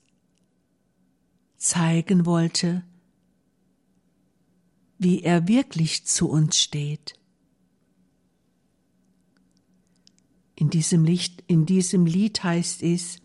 zeigen 1.58 2.26
wollte, 2.26 2.84
wie 4.98 5.22
er 5.22 5.48
wirklich 5.48 6.06
zu 6.06 6.30
uns 6.30 6.58
steht. 6.58 7.14
In 10.56 10.72
diesem, 10.72 11.06
Licht, 11.06 11.44
in 11.46 11.68
diesem 11.68 12.08
Lied 12.08 12.44
heißt 12.44 12.82
es, 12.82 13.20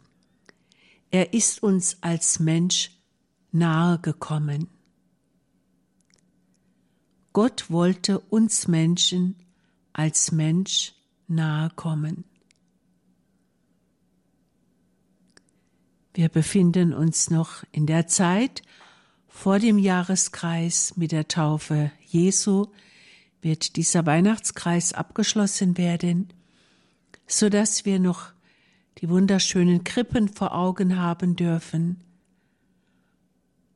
er 1.11 1.33
ist 1.33 1.63
uns 1.63 2.03
als 2.03 2.41
Mensch 2.41 2.91
nahe 3.53 3.99
gekommen. 3.99 4.69
Gott 7.33 7.71
wollte 7.71 8.19
uns 8.19 8.69
Menschen 8.69 9.37
als 9.95 10.33
Mensch 10.33 10.95
nahe 11.27 11.71
kommen. 11.71 12.25
Wir 16.15 16.29
befinden 16.29 16.93
uns 16.93 17.31
noch 17.31 17.65
in 17.73 17.87
der 17.87 18.07
Zeit 18.07 18.63
vor 19.29 19.59
dem 19.59 19.79
Jahreskreis 19.79 20.95
mit 20.97 21.11
der 21.11 21.27
Taufe 21.27 21.91
Jesu 22.07 22.67
wird 23.41 23.77
dieser 23.77 24.05
Weihnachtskreis 24.05 24.93
abgeschlossen 24.93 25.79
werden, 25.79 26.29
so 27.27 27.49
dass 27.49 27.85
wir 27.85 27.99
noch 27.99 28.33
die 28.99 29.09
wunderschönen 29.09 29.85
Krippen 29.85 30.29
vor 30.29 30.55
Augen 30.55 30.99
haben 30.99 31.35
dürfen. 31.35 32.01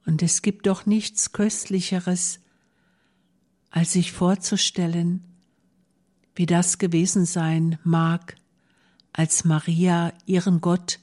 Und 0.04 0.22
es 0.22 0.42
gibt 0.42 0.66
doch 0.66 0.86
nichts 0.86 1.32
Köstlicheres, 1.32 2.38
als 3.70 3.94
sich 3.94 4.12
vorzustellen, 4.12 5.24
wie 6.36 6.46
das 6.46 6.78
gewesen 6.78 7.24
sein 7.24 7.78
mag, 7.82 8.36
als 9.12 9.44
Maria 9.44 10.12
ihren 10.26 10.60
Gott 10.60 11.00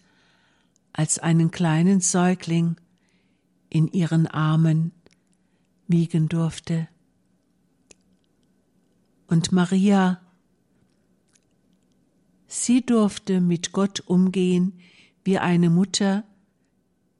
als 0.94 1.20
einen 1.20 1.52
kleinen 1.52 2.00
Säugling 2.00 2.78
in 3.70 3.88
ihren 3.88 4.28
Armen 4.28 4.92
wiegen 5.88 6.30
durfte. 6.30 6.88
Und 9.28 9.52
Maria, 9.52 10.22
sie 12.48 12.86
durfte 12.86 13.42
mit 13.42 13.72
Gott 13.72 14.02
umgehen, 14.02 14.80
wie 15.24 15.40
eine 15.40 15.70
Mutter 15.70 16.24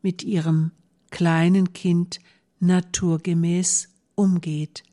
mit 0.04 0.24
ihrem 0.24 0.72
kleinen 1.10 1.74
Kind 1.74 2.20
naturgemäß 2.60 3.90
umgeht. 4.16 4.84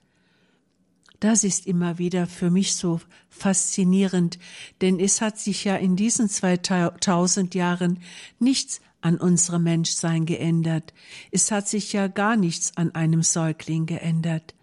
Das 1.21 1.45
ist 1.45 1.67
immer 1.67 1.99
wieder 1.99 2.27
für 2.27 2.51
mich 2.51 2.75
so 2.75 3.01
faszinierend, 3.29 4.39
denn 4.81 4.99
es 4.99 5.21
hat 5.21 5.39
sich 5.39 5.65
ja 5.65 5.77
in 5.77 5.95
diesen 5.95 6.31
2000 6.31 7.55
Jahren 7.55 8.01
nichts 8.39 8.81
an 9.03 9.19
unserem 9.19 9.65
Menschsein 9.65 10.25
geändert. 10.25 10.95
Es 11.31 11.51
hat 11.51 11.69
sich 11.69 11.93
ja 11.93 12.07
gar 12.09 12.37
nichts 12.37 12.77
an 12.77 12.95
einem 12.95 13.23
Säugling 13.23 13.85
geändert. 13.85 14.55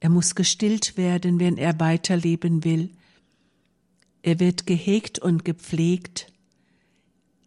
Er 0.00 0.08
muss 0.08 0.34
gestillt 0.34 0.96
werden, 0.96 1.38
wenn 1.40 1.58
er 1.58 1.78
weiterleben 1.78 2.64
will. 2.64 2.90
Er 4.22 4.40
wird 4.40 4.66
gehegt 4.66 5.18
und 5.18 5.44
gepflegt, 5.44 6.32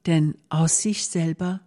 denn 0.06 0.36
aus 0.50 0.82
sich 0.82 1.08
selber 1.08 1.62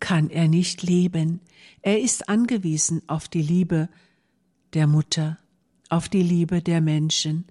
kann 0.00 0.30
er 0.30 0.48
nicht 0.48 0.82
leben. 0.82 1.40
Er 1.80 2.00
ist 2.00 2.28
angewiesen 2.28 3.02
auf 3.06 3.28
die 3.28 3.42
Liebe 3.42 3.88
der 4.74 4.86
Mutter, 4.86 5.38
auf 5.88 6.08
die 6.08 6.22
Liebe 6.22 6.62
der 6.62 6.80
Menschen. 6.80 7.46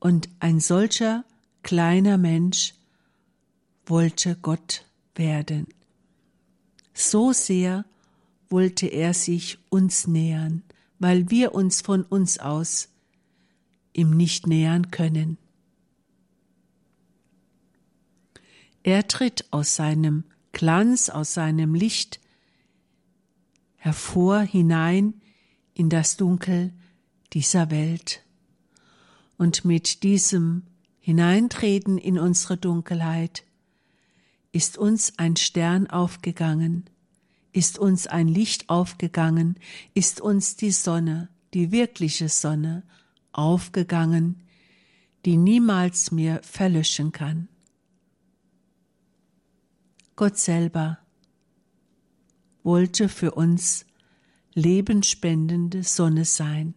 Und 0.00 0.28
ein 0.40 0.60
solcher 0.60 1.24
kleiner 1.62 2.18
Mensch 2.18 2.74
wollte 3.86 4.36
Gott 4.36 4.84
werden. 5.14 5.66
So 6.92 7.32
sehr 7.32 7.84
wollte 8.48 8.86
er 8.86 9.14
sich 9.14 9.58
uns 9.70 10.06
nähern, 10.06 10.62
weil 10.98 11.30
wir 11.30 11.54
uns 11.54 11.80
von 11.80 12.02
uns 12.02 12.38
aus 12.38 12.88
ihm 13.92 14.10
nicht 14.10 14.46
nähern 14.46 14.90
können. 14.90 15.38
Er 18.82 19.08
tritt 19.08 19.46
aus 19.50 19.74
seinem 19.74 20.24
Glanz, 20.52 21.08
aus 21.08 21.34
seinem 21.34 21.74
Licht 21.74 22.20
hervor 23.76 24.40
hinein 24.40 25.20
in 25.76 25.90
das 25.90 26.16
Dunkel 26.16 26.72
dieser 27.34 27.70
Welt. 27.70 28.24
Und 29.36 29.66
mit 29.66 30.02
diesem 30.02 30.62
Hineintreten 31.00 31.98
in 31.98 32.18
unsere 32.18 32.56
Dunkelheit 32.56 33.44
ist 34.52 34.78
uns 34.78 35.18
ein 35.18 35.36
Stern 35.36 35.86
aufgegangen, 35.86 36.88
ist 37.52 37.78
uns 37.78 38.06
ein 38.06 38.26
Licht 38.26 38.70
aufgegangen, 38.70 39.58
ist 39.92 40.22
uns 40.22 40.56
die 40.56 40.70
Sonne, 40.70 41.28
die 41.52 41.70
wirkliche 41.72 42.30
Sonne, 42.30 42.82
aufgegangen, 43.32 44.42
die 45.26 45.36
niemals 45.36 46.10
mehr 46.10 46.42
verlöschen 46.42 47.12
kann. 47.12 47.48
Gott 50.16 50.38
selber 50.38 50.98
wollte 52.62 53.10
für 53.10 53.32
uns 53.32 53.85
lebenspendende 54.56 55.84
Sonne 55.84 56.24
sein. 56.24 56.74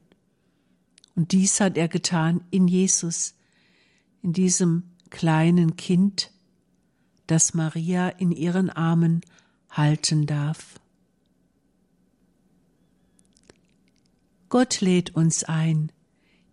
Und 1.15 1.31
dies 1.31 1.59
hat 1.61 1.77
er 1.77 1.87
getan 1.87 2.43
in 2.51 2.67
Jesus, 2.67 3.35
in 4.21 4.33
diesem 4.33 4.83
kleinen 5.09 5.77
Kind, 5.77 6.31
das 7.25 7.53
Maria 7.53 8.09
in 8.09 8.31
ihren 8.31 8.69
Armen 8.69 9.21
halten 9.69 10.25
darf. 10.25 10.79
Gott 14.49 14.81
lädt 14.81 15.15
uns 15.15 15.43
ein, 15.45 15.91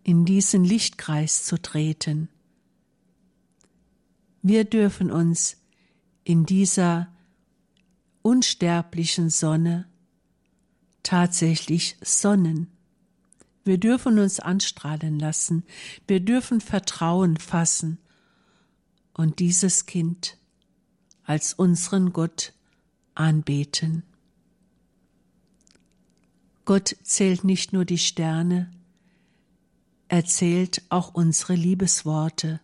in 0.05 0.25
diesen 0.27 0.65
Lichtkreis 0.65 1.45
zu 1.45 1.61
treten. 1.61 2.29
Wir 4.43 4.65
dürfen 4.65 5.11
uns 5.11 5.57
in 6.23 6.47
dieser 6.47 7.09
unsterblichen 8.23 9.31
Sonne 9.31 9.89
tatsächlich 11.07 11.97
sonnen. 12.03 12.67
Wir 13.65 13.79
dürfen 13.79 14.19
uns 14.19 14.41
anstrahlen 14.41 15.21
lassen, 15.21 15.63
wir 16.09 16.19
dürfen 16.19 16.61
Vertrauen 16.61 17.37
fassen 17.37 17.99
und 19.15 19.39
dieses 19.39 19.87
Kind 19.87 20.37
als 21.23 21.55
unseren 21.55 22.13
Gott 22.13 22.55
anbeten. 23.15 24.03
Gott 26.65 26.97
zählt 27.05 27.45
nicht 27.45 27.73
nur 27.73 27.85
die 27.85 27.99
Sterne, 27.99 28.73
er 30.09 30.25
zählt 30.25 30.83
auch 30.89 31.15
unsere 31.15 31.55
Liebesworte, 31.55 32.61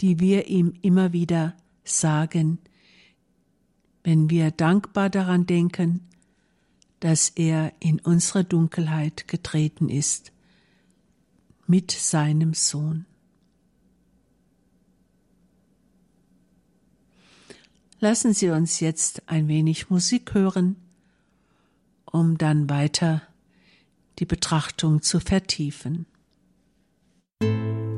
die 0.00 0.20
wir 0.20 0.46
ihm 0.46 0.74
immer 0.80 1.12
wieder 1.12 1.56
sagen, 1.82 2.58
wenn 4.04 4.30
wir 4.30 4.52
dankbar 4.52 5.10
daran 5.10 5.46
denken, 5.46 6.06
dass 7.00 7.30
er 7.30 7.72
in 7.80 7.98
unsere 7.98 8.44
Dunkelheit 8.44 9.26
getreten 9.26 9.88
ist 9.88 10.32
mit 11.66 11.90
seinem 11.90 12.54
Sohn. 12.54 13.06
Lassen 17.98 18.32
Sie 18.32 18.48
uns 18.48 18.80
jetzt 18.80 19.28
ein 19.28 19.48
wenig 19.48 19.90
Musik 19.90 20.32
hören, 20.34 20.76
um 22.06 22.38
dann 22.38 22.70
weiter 22.70 23.22
die 24.18 24.26
Betrachtung 24.26 25.02
zu 25.02 25.20
vertiefen. 25.20 26.06
Wir 27.40 27.89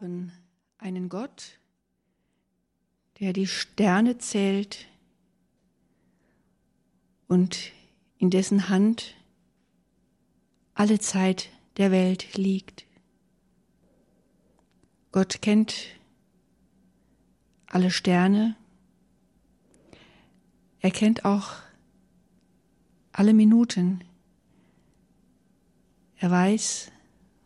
haben 0.00 0.32
einen 0.78 1.10
Gott, 1.10 1.58
der 3.18 3.34
die 3.34 3.46
Sterne 3.46 4.16
zählt 4.16 4.86
und 7.28 7.72
in 8.16 8.30
dessen 8.30 8.70
Hand 8.70 9.14
alle 10.72 11.00
Zeit 11.00 11.50
der 11.76 11.90
Welt 11.90 12.34
liegt. 12.34 12.86
Gott 15.12 15.42
kennt 15.42 15.88
alle 17.66 17.90
Sterne. 17.90 18.56
Er 20.78 20.92
kennt 20.92 21.26
auch 21.26 21.56
alle 23.12 23.34
Minuten. 23.34 24.02
Er 26.16 26.30
weiß, 26.30 26.90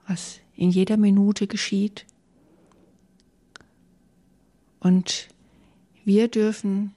was 0.07 0.39
in 0.55 0.71
jeder 0.71 0.97
Minute 0.97 1.49
geschieht. 1.49 2.07
Und 4.85 5.31
wir 6.05 6.29
dürfen 6.29 6.93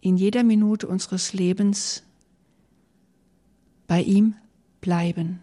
in 0.00 0.16
jeder 0.16 0.44
Minute 0.44 0.86
unseres 0.86 1.32
Lebens 1.32 2.04
bei 3.88 4.00
ihm 4.02 4.36
bleiben. 4.80 5.40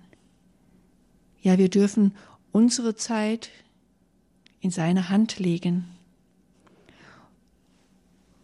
Ja, 1.42 1.58
wir 1.58 1.68
dürfen 1.68 2.16
unsere 2.54 2.96
Zeit 2.96 3.50
in 4.62 4.72
seine 4.72 5.10
Hand 5.10 5.38
legen. 5.38 5.90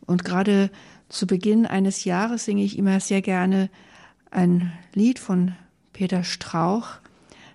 Und 0.05 0.25
gerade 0.25 0.69
zu 1.07 1.25
Beginn 1.25 1.65
eines 1.65 2.03
Jahres 2.03 2.43
singe 2.43 2.65
ich 2.65 2.77
immer 2.77 2.99
sehr 2.99 3.21
gerne 3.21 3.69
ein 4.29 4.73
Lied 4.93 5.19
von 5.19 5.55
Peter 5.93 6.25
Strauch, 6.25 6.95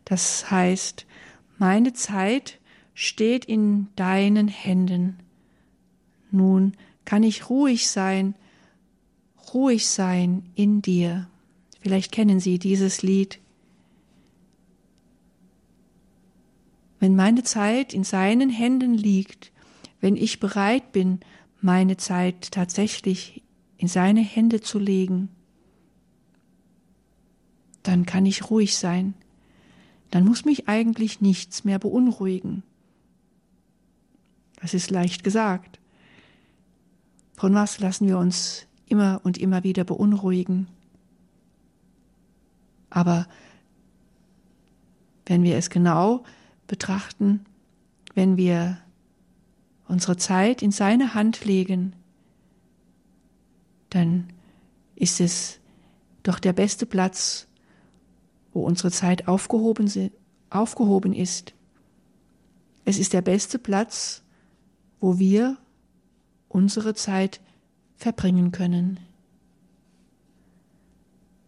das 0.07 0.51
heißt, 0.51 1.05
meine 1.59 1.93
Zeit 1.93 2.58
steht 3.01 3.45
in 3.45 3.87
deinen 3.95 4.49
Händen. 4.49 5.21
Nun 6.33 6.73
kann 7.05 7.23
ich 7.23 7.49
ruhig 7.49 7.89
sein, 7.89 8.35
ruhig 9.55 9.87
sein 9.87 10.51
in 10.57 10.83
dir. 10.83 11.29
Vielleicht 11.79 12.11
kennen 12.11 12.41
Sie 12.41 12.59
dieses 12.59 13.03
Lied. 13.03 13.39
Wenn 16.99 17.15
meine 17.15 17.45
Zeit 17.45 17.95
in 17.95 18.03
seinen 18.03 18.51
Händen 18.51 18.95
liegt, 18.95 19.53
wenn 20.01 20.17
ich 20.17 20.41
bereit 20.41 20.91
bin, 20.91 21.21
meine 21.61 21.99
Zeit 21.99 22.51
tatsächlich 22.51 23.45
in 23.77 23.87
seine 23.87 24.23
Hände 24.23 24.61
zu 24.61 24.81
legen, 24.81 25.29
dann 27.85 28.07
kann 28.07 28.27
ich 28.27 28.51
ruhig 28.51 28.77
sein. 28.77 29.15
Dann 30.11 30.25
muss 30.25 30.45
mich 30.45 30.69
eigentlich 30.69 31.21
nichts 31.21 31.63
mehr 31.63 31.79
beunruhigen. 31.79 32.65
Das 34.61 34.75
ist 34.75 34.91
leicht 34.91 35.25
gesagt. 35.25 35.79
Von 37.37 37.55
was 37.55 37.79
lassen 37.79 38.09
wir 38.09 38.19
uns 38.19 38.67
immer 38.87 39.21
und 39.23 39.39
immer 39.39 39.63
wieder 39.63 39.85
beunruhigen? 39.85 40.67
Aber 42.91 43.27
wenn 45.27 45.43
wir 45.43 45.57
es 45.57 45.71
genau 45.71 46.25
betrachten, 46.67 47.45
wenn 48.15 48.37
wir 48.37 48.79
unsere 49.87 50.17
Zeit 50.17 50.63
in 50.63 50.73
seine 50.73 51.15
Hand 51.15 51.45
legen, 51.45 51.95
dann 53.91 54.29
ist 54.97 55.21
es 55.21 55.61
doch 56.23 56.39
der 56.39 56.53
beste 56.53 56.87
Platz, 56.87 57.47
wo 58.53 58.65
unsere 58.65 58.91
Zeit 58.91 59.29
aufgehoben, 59.29 60.11
aufgehoben 60.51 61.13
ist. 61.13 61.55
Es 62.85 62.99
ist 62.99 63.13
der 63.13 63.23
beste 63.23 63.59
Platz, 63.59 64.23
wo 65.01 65.19
wir 65.19 65.57
unsere 66.49 66.95
Zeit 66.95 67.41
verbringen 67.97 68.53
können. 68.53 69.01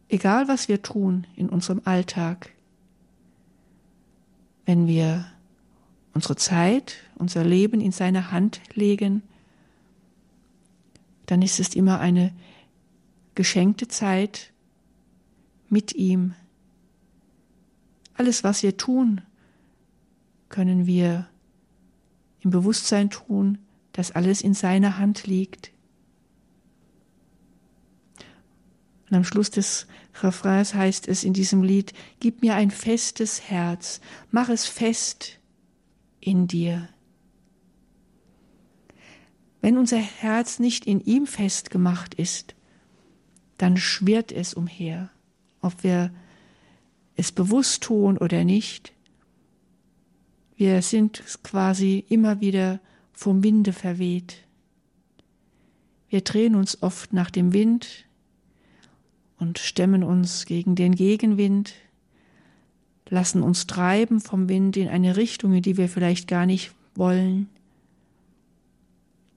Egal 0.09 0.49
was 0.49 0.69
wir 0.69 0.83
tun 0.83 1.27
in 1.37 1.49
unserem 1.49 1.83
Alltag, 1.85 2.51
wenn 4.67 4.87
wir 4.87 5.27
unsere 6.15 6.37
Zeit, 6.37 6.97
unser 7.17 7.45
Leben 7.45 7.81
in 7.81 7.93
seine 7.93 8.33
Hand 8.33 8.61
legen, 8.75 9.23
dann 11.27 11.43
ist 11.43 11.61
es 11.61 11.75
immer 11.77 12.01
eine 12.01 12.33
geschenkte 13.37 13.87
Zeit 13.87 14.53
mit 15.69 15.95
ihm. 15.95 16.35
Alles, 18.15 18.43
was 18.43 18.63
wir 18.63 18.77
tun, 18.77 19.23
können 20.49 20.87
wir 20.87 21.30
im 22.41 22.51
Bewusstsein 22.51 23.11
tun, 23.11 23.59
dass 23.93 24.13
alles 24.13 24.41
in 24.41 24.55
seiner 24.55 24.99
Hand 24.99 25.27
liegt. 25.27 25.73
Und 29.09 29.17
am 29.17 29.25
Schluss 29.25 29.51
des 29.51 29.87
Refrains 30.23 30.75
heißt 30.75 31.09
es 31.09 31.25
in 31.25 31.33
diesem 31.33 31.63
Lied, 31.63 31.93
Gib 32.21 32.43
mir 32.43 32.55
ein 32.55 32.71
festes 32.71 33.51
Herz, 33.51 34.01
mach 34.31 34.49
es 34.49 34.67
fest 34.67 35.39
in 36.21 36.47
dir. 36.47 36.89
Wenn 39.61 39.77
unser 39.77 39.99
Herz 39.99 40.59
nicht 40.59 40.87
in 40.87 41.01
ihm 41.01 41.27
festgemacht 41.27 42.15
ist, 42.15 42.55
dann 43.59 43.77
schwirrt 43.77 44.33
es 44.33 44.55
umher, 44.55 45.11
ob 45.61 45.83
wir 45.83 46.13
es 47.17 47.33
bewusst 47.33 47.83
tun 47.83 48.17
oder 48.17 48.45
nicht. 48.45 48.95
Wir 50.61 50.83
sind 50.83 51.25
quasi 51.43 52.05
immer 52.11 52.43
wieder 52.43 52.81
vom 53.15 53.43
Winde 53.43 53.73
verweht. 53.73 54.45
Wir 56.11 56.21
drehen 56.21 56.55
uns 56.55 56.83
oft 56.83 57.15
nach 57.15 57.31
dem 57.31 57.55
Wind 57.55 58.05
und 59.39 59.59
stemmen 59.59 60.05
uns 60.05 60.45
gegen 60.45 60.75
den 60.75 60.95
Gegenwind, 60.95 61.73
lassen 63.09 63.43
uns 63.43 63.69
treiben 63.69 64.21
vom 64.21 64.51
Wind 64.51 64.77
in 64.77 64.89
eine 64.89 65.17
Richtung, 65.17 65.55
in 65.55 65.63
die 65.63 65.79
wir 65.79 65.89
vielleicht 65.89 66.29
gar 66.29 66.45
nicht 66.45 66.73
wollen. 66.95 67.49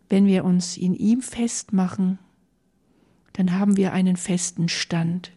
Wenn 0.09 0.25
wir 0.25 0.43
uns 0.43 0.75
in 0.75 0.93
ihm 0.93 1.21
festmachen, 1.21 2.19
dann 3.31 3.57
haben 3.57 3.77
wir 3.77 3.93
einen 3.93 4.17
festen 4.17 4.67
Stand. 4.67 5.31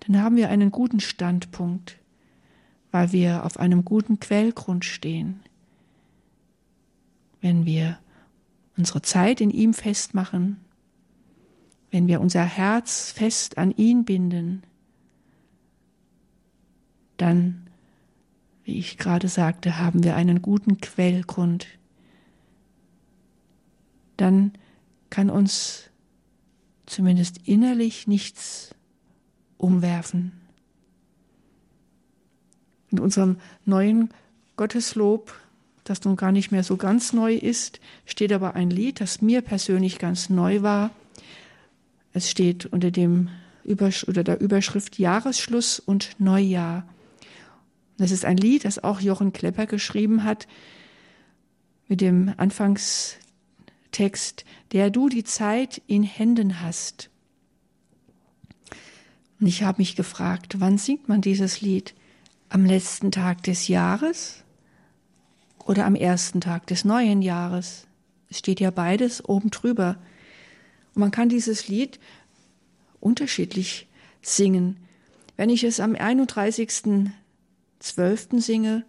Dann 0.00 0.22
haben 0.22 0.36
wir 0.36 0.48
einen 0.48 0.70
guten 0.70 1.00
Standpunkt, 1.00 1.98
weil 2.92 3.10
wir 3.10 3.44
auf 3.44 3.58
einem 3.58 3.84
guten 3.84 4.20
Quellgrund 4.20 4.84
stehen. 4.84 5.40
Wenn 7.40 7.66
wir 7.66 7.98
unsere 8.76 9.02
Zeit 9.02 9.40
in 9.40 9.50
ihm 9.50 9.74
festmachen, 9.74 10.58
wenn 11.90 12.06
wir 12.06 12.20
unser 12.20 12.44
Herz 12.44 13.10
fest 13.10 13.58
an 13.58 13.72
ihn 13.72 14.04
binden, 14.04 14.62
dann, 17.16 17.66
wie 18.64 18.78
ich 18.78 18.98
gerade 18.98 19.28
sagte, 19.28 19.78
haben 19.78 20.04
wir 20.04 20.14
einen 20.14 20.42
guten 20.42 20.78
Quellgrund. 20.78 21.66
Dann 24.16 24.52
kann 25.10 25.30
uns 25.30 25.90
zumindest 26.86 27.46
innerlich 27.46 28.06
nichts 28.06 28.74
umwerfen. 29.56 30.41
In 32.92 33.00
unserem 33.00 33.36
neuen 33.64 34.10
Gotteslob, 34.56 35.34
das 35.84 36.04
nun 36.04 36.16
gar 36.16 36.30
nicht 36.30 36.52
mehr 36.52 36.62
so 36.62 36.76
ganz 36.76 37.12
neu 37.12 37.34
ist, 37.34 37.80
steht 38.04 38.32
aber 38.32 38.54
ein 38.54 38.70
Lied, 38.70 39.00
das 39.00 39.22
mir 39.22 39.40
persönlich 39.40 39.98
ganz 39.98 40.28
neu 40.28 40.62
war. 40.62 40.90
Es 42.12 42.30
steht 42.30 42.66
unter 42.66 42.90
dem 42.90 43.30
Übersch 43.64 44.04
oder 44.04 44.22
der 44.22 44.40
Überschrift 44.40 44.98
Jahresschluss 44.98 45.80
und 45.80 46.10
Neujahr. 46.18 46.86
Das 47.96 48.10
ist 48.10 48.24
ein 48.24 48.36
Lied, 48.36 48.64
das 48.64 48.82
auch 48.82 49.00
Jochen 49.00 49.32
Klepper 49.32 49.66
geschrieben 49.66 50.24
hat, 50.24 50.46
mit 51.88 52.00
dem 52.00 52.32
Anfangstext, 52.36 54.44
der 54.72 54.90
du 54.90 55.08
die 55.08 55.24
Zeit 55.24 55.80
in 55.86 56.02
Händen 56.02 56.60
hast. 56.60 57.10
Und 59.40 59.46
ich 59.46 59.62
habe 59.62 59.80
mich 59.80 59.96
gefragt, 59.96 60.60
wann 60.60 60.78
singt 60.78 61.08
man 61.08 61.20
dieses 61.20 61.60
Lied? 61.60 61.94
Am 62.52 62.64
letzten 62.66 63.10
Tag 63.10 63.42
des 63.44 63.68
Jahres 63.68 64.44
oder 65.64 65.86
am 65.86 65.94
ersten 65.94 66.42
Tag 66.42 66.66
des 66.66 66.84
neuen 66.84 67.22
Jahres? 67.22 67.86
Es 68.28 68.40
steht 68.40 68.60
ja 68.60 68.70
beides 68.70 69.26
oben 69.26 69.48
drüber. 69.48 69.96
Und 70.94 71.00
man 71.00 71.10
kann 71.10 71.30
dieses 71.30 71.68
Lied 71.68 71.98
unterschiedlich 73.00 73.88
singen. 74.20 74.76
Wenn 75.38 75.48
ich 75.48 75.64
es 75.64 75.80
am 75.80 75.94
31.12. 75.94 78.42
singe, 78.42 78.84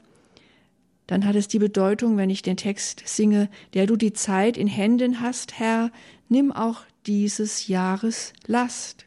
dann 1.07 1.25
hat 1.25 1.37
es 1.37 1.47
die 1.47 1.59
Bedeutung, 1.59 2.17
wenn 2.17 2.29
ich 2.29 2.41
den 2.41 2.57
Text 2.57 3.03
singe, 3.05 3.49
der 3.73 3.87
du 3.87 3.95
die 3.95 4.11
Zeit 4.11 4.57
in 4.57 4.67
Händen 4.67 5.21
hast, 5.21 5.57
Herr, 5.57 5.89
nimm 6.27 6.51
auch 6.51 6.81
dieses 7.05 7.69
Jahres 7.69 8.33
Last 8.45 9.05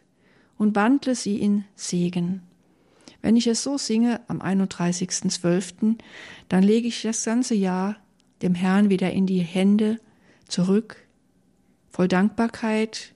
und 0.56 0.74
wandle 0.74 1.14
sie 1.14 1.42
in 1.42 1.66
Segen. 1.74 2.40
Wenn 3.26 3.36
ich 3.36 3.48
es 3.48 3.64
so 3.64 3.76
singe 3.76 4.20
am 4.28 4.40
31.12., 4.40 5.96
dann 6.48 6.62
lege 6.62 6.86
ich 6.86 7.02
das 7.02 7.24
ganze 7.24 7.56
Jahr 7.56 7.96
dem 8.40 8.54
Herrn 8.54 8.88
wieder 8.88 9.10
in 9.10 9.26
die 9.26 9.40
Hände 9.40 9.98
zurück, 10.46 11.08
voll 11.90 12.06
Dankbarkeit, 12.06 13.14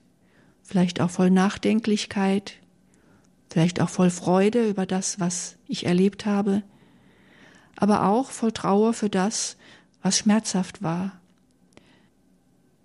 vielleicht 0.63 0.99
auch 0.99 1.11
voll 1.11 1.29
Nachdenklichkeit, 1.29 2.55
vielleicht 3.49 3.79
auch 3.79 3.87
voll 3.87 4.09
Freude 4.09 4.67
über 4.67 4.85
das, 4.85 5.21
was 5.21 5.55
ich 5.65 5.85
erlebt 5.85 6.25
habe, 6.25 6.61
aber 7.77 8.05
auch 8.05 8.31
voll 8.31 8.51
Trauer 8.51 8.91
für 8.91 9.09
das, 9.09 9.55
was 10.01 10.17
schmerzhaft 10.17 10.83
war. 10.83 11.21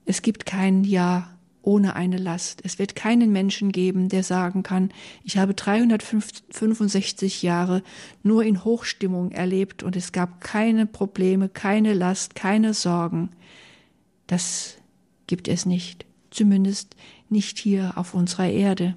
Es 0.05 0.23
gibt 0.23 0.47
kein 0.47 0.85
Ja 0.85 1.36
ohne 1.67 1.97
eine 1.97 2.17
Last. 2.17 2.61
Es 2.65 2.79
wird 2.79 2.95
keinen 2.95 3.33
Menschen 3.33 3.73
geben, 3.73 4.09
der 4.09 4.23
sagen 4.23 4.63
kann, 4.63 4.93
ich 5.25 5.37
habe 5.37 5.53
365 5.53 7.43
Jahre 7.43 7.83
nur 8.23 8.45
in 8.45 8.65
Hochstimmung 8.65 9.33
erlebt 9.33 9.83
und 9.83 9.97
es 9.97 10.13
gab 10.13 10.41
keine 10.41 10.87
Probleme, 10.87 11.49
keine 11.49 11.93
Last, 11.93 12.37
keine 12.37 12.73
Sorgen. 12.73 13.31
Das 14.29 14.77
gibt 15.27 15.49
es 15.49 15.67
nicht, 15.67 16.07
zumindest 16.31 16.95
nicht 17.29 17.59
hier 17.59 17.95
auf 17.97 18.15
unserer 18.15 18.49
Erde. 18.49 18.95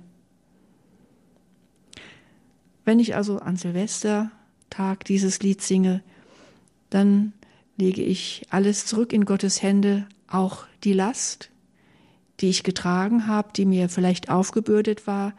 Wenn 2.85 2.99
ich 2.99 3.15
also 3.15 3.39
an 3.39 3.55
Silvestertag 3.55 5.05
dieses 5.05 5.39
Lied 5.39 5.63
singe, 5.63 6.03
dann 6.91 7.33
lege 7.77 8.03
ich 8.03 8.45
alles 8.51 8.85
zurück 8.85 9.11
in 9.11 9.25
Gottes 9.25 9.63
Hände, 9.63 10.07
auch 10.27 10.65
die 10.83 10.93
Last, 10.93 11.49
die 12.39 12.49
ich 12.49 12.63
getragen 12.63 13.27
habe, 13.27 13.49
die 13.55 13.65
mir 13.65 13.89
vielleicht 13.89 14.29
aufgebürdet 14.29 15.07
war, 15.07 15.33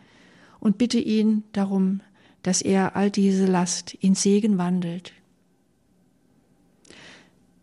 und 0.60 0.76
bitte 0.76 0.98
ihn 0.98 1.44
darum, 1.52 2.00
dass 2.42 2.60
er 2.62 2.94
all 2.94 3.10
diese 3.10 3.46
Last 3.46 3.94
in 3.94 4.14
Segen 4.14 4.58
wandelt. 4.58 5.12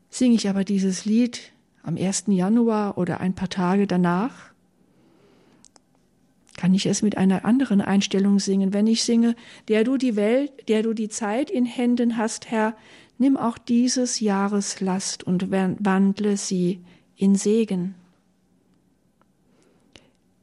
Singe 0.09 0.35
ich 0.35 0.49
aber 0.49 0.63
dieses 0.63 1.05
Lied 1.05 1.51
am 1.83 1.95
1. 1.95 2.25
Januar 2.27 2.97
oder 2.97 3.19
ein 3.19 3.35
paar 3.35 3.49
Tage 3.49 3.85
danach, 3.85 4.51
kann 6.57 6.73
ich 6.73 6.87
es 6.87 7.03
mit 7.03 7.17
einer 7.17 7.45
anderen 7.45 7.81
Einstellung 7.81 8.39
singen. 8.39 8.73
Wenn 8.73 8.87
ich 8.87 9.03
singe, 9.03 9.35
der 9.67 9.83
du 9.83 9.97
die 9.97 10.15
Welt, 10.15 10.67
der 10.67 10.81
du 10.81 10.93
die 10.93 11.07
Zeit 11.07 11.51
in 11.51 11.65
Händen 11.65 12.17
hast, 12.17 12.49
Herr, 12.49 12.75
nimm 13.19 13.37
auch 13.37 13.59
dieses 13.59 14.19
Jahres 14.19 14.81
Last 14.81 15.23
und 15.23 15.51
wandle 15.51 16.35
sie 16.35 16.79
in 17.15 17.35
Segen 17.35 17.93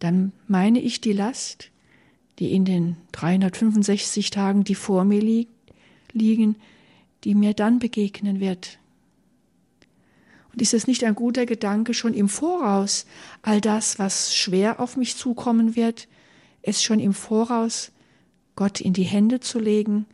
dann 0.05 0.33
meine 0.49 0.81
ich 0.81 1.01
die 1.01 1.13
Last, 1.13 1.71
die 2.39 2.53
in 2.53 2.65
den 2.65 2.97
365 3.13 4.31
Tagen, 4.31 4.63
die 4.63 4.75
vor 4.75 5.05
mir 5.05 5.21
li 5.21 5.49
liegen, 6.13 6.57
die 7.25 7.35
mir 7.35 7.55
dann 7.55 7.79
begegnen 7.79 8.39
wird. 8.39 8.79
Und 10.53 10.63
ist 10.63 10.75
es 10.75 10.87
nicht 10.87 11.03
ein 11.05 11.15
guter 11.15 11.47
Gedanke, 11.47 11.95
schon 11.95 12.15
im 12.15 12.29
Voraus 12.29 13.07
all 13.43 13.61
das, 13.61 13.99
was 13.99 14.37
schwer 14.37 14.79
auf 14.79 14.97
mich 14.97 15.17
zukommen 15.17 15.75
wird, 15.75 16.07
es 16.63 16.83
schon 16.83 17.01
im 17.01 17.15
Voraus 17.15 17.91
Gott 18.57 18.81
in 18.81 18.93
die 18.93 19.03
Hände 19.03 19.41
zu 19.41 19.59
legen 19.59 20.07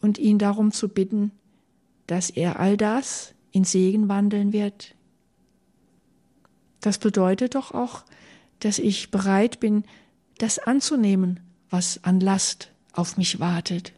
und 0.00 0.18
ihn 0.18 0.38
darum 0.38 0.72
zu 0.72 0.88
bitten, 0.88 1.30
dass 2.06 2.30
er 2.30 2.58
all 2.58 2.76
das 2.76 3.34
in 3.52 3.64
Segen 3.64 4.08
wandeln 4.08 4.52
wird? 4.52 4.94
Das 6.80 6.98
bedeutet 6.98 7.54
doch 7.54 7.72
auch, 7.72 8.04
dass 8.60 8.78
ich 8.78 9.10
bereit 9.10 9.60
bin, 9.60 9.84
das 10.38 10.58
anzunehmen, 10.58 11.40
was 11.70 12.02
an 12.04 12.20
Last 12.20 12.70
auf 12.92 13.16
mich 13.16 13.40
wartet, 13.40 13.92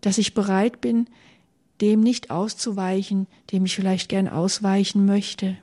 dass 0.00 0.18
ich 0.18 0.34
bereit 0.34 0.80
bin, 0.80 1.08
dem 1.80 2.00
nicht 2.00 2.30
auszuweichen, 2.30 3.26
dem 3.50 3.64
ich 3.64 3.74
vielleicht 3.74 4.08
gern 4.08 4.28
ausweichen 4.28 5.04
möchte. 5.04 5.56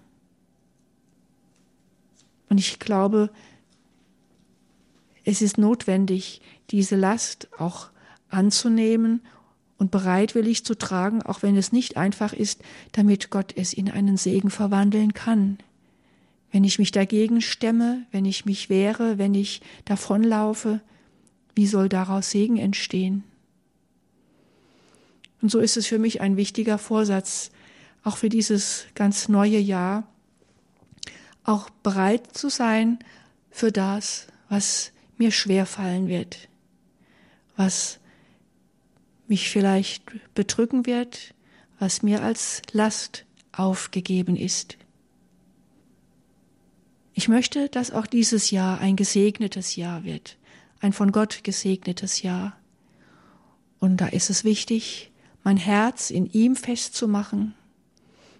Und 2.49 2.59
ich 2.59 2.79
glaube, 2.79 3.29
es 5.23 5.41
ist 5.41 5.57
notwendig, 5.57 6.41
diese 6.71 6.95
Last 6.95 7.47
auch 7.57 7.89
anzunehmen 8.29 9.21
und 9.77 9.91
bereitwillig 9.91 10.65
zu 10.65 10.75
tragen, 10.75 11.21
auch 11.21 11.41
wenn 11.41 11.55
es 11.55 11.71
nicht 11.71 11.97
einfach 11.97 12.33
ist, 12.33 12.61
damit 12.91 13.29
Gott 13.29 13.53
es 13.55 13.73
in 13.73 13.89
einen 13.89 14.17
Segen 14.17 14.49
verwandeln 14.49 15.13
kann. 15.13 15.57
Wenn 16.51 16.63
ich 16.63 16.79
mich 16.79 16.91
dagegen 16.91 17.41
stemme, 17.41 18.05
wenn 18.11 18.25
ich 18.25 18.45
mich 18.45 18.69
wehre, 18.69 19.17
wenn 19.17 19.35
ich 19.35 19.61
davonlaufe, 19.85 20.81
wie 21.55 21.67
soll 21.67 21.89
daraus 21.89 22.31
Segen 22.31 22.57
entstehen? 22.57 23.23
Und 25.41 25.51
so 25.51 25.59
ist 25.59 25.77
es 25.77 25.87
für 25.87 25.99
mich 25.99 26.21
ein 26.21 26.37
wichtiger 26.37 26.77
Vorsatz, 26.77 27.51
auch 28.03 28.17
für 28.17 28.29
dieses 28.29 28.85
ganz 28.95 29.29
neue 29.29 29.59
Jahr, 29.59 30.07
auch 31.43 31.69
bereit 31.69 32.35
zu 32.35 32.49
sein 32.49 32.99
für 33.49 33.71
das, 33.71 34.27
was 34.49 34.91
mir 35.17 35.31
schwer 35.31 35.65
fallen 35.65 36.07
wird, 36.07 36.49
was 37.55 37.99
mich 39.27 39.49
vielleicht 39.49 40.03
bedrücken 40.33 40.85
wird, 40.85 41.33
was 41.77 42.03
mir 42.03 42.23
als 42.23 42.61
Last 42.71 43.25
aufgegeben 43.51 44.35
ist. 44.35 44.77
Ich 47.19 47.27
möchte, 47.27 47.67
dass 47.67 47.91
auch 47.91 48.07
dieses 48.07 48.49
Jahr 48.49 48.79
ein 48.79 48.95
gesegnetes 48.95 49.75
Jahr 49.75 50.05
wird, 50.05 50.37
ein 50.79 50.93
von 50.93 51.11
Gott 51.11 51.43
gesegnetes 51.43 52.21
Jahr. 52.21 52.55
Und 53.77 53.97
da 53.97 54.07
ist 54.07 54.29
es 54.29 54.45
wichtig, 54.45 55.11
mein 55.43 55.57
Herz 55.57 56.11
in 56.11 56.31
ihm 56.31 56.55
festzumachen, 56.55 57.55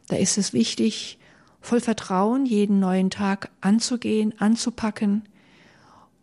Da 0.08 0.16
ist 0.16 0.38
es 0.38 0.54
wichtig, 0.54 1.20
voll 1.60 1.82
Vertrauen 1.82 2.46
jeden 2.46 2.80
neuen 2.80 3.10
Tag 3.10 3.52
anzugehen, 3.60 4.34
anzupacken 4.40 5.24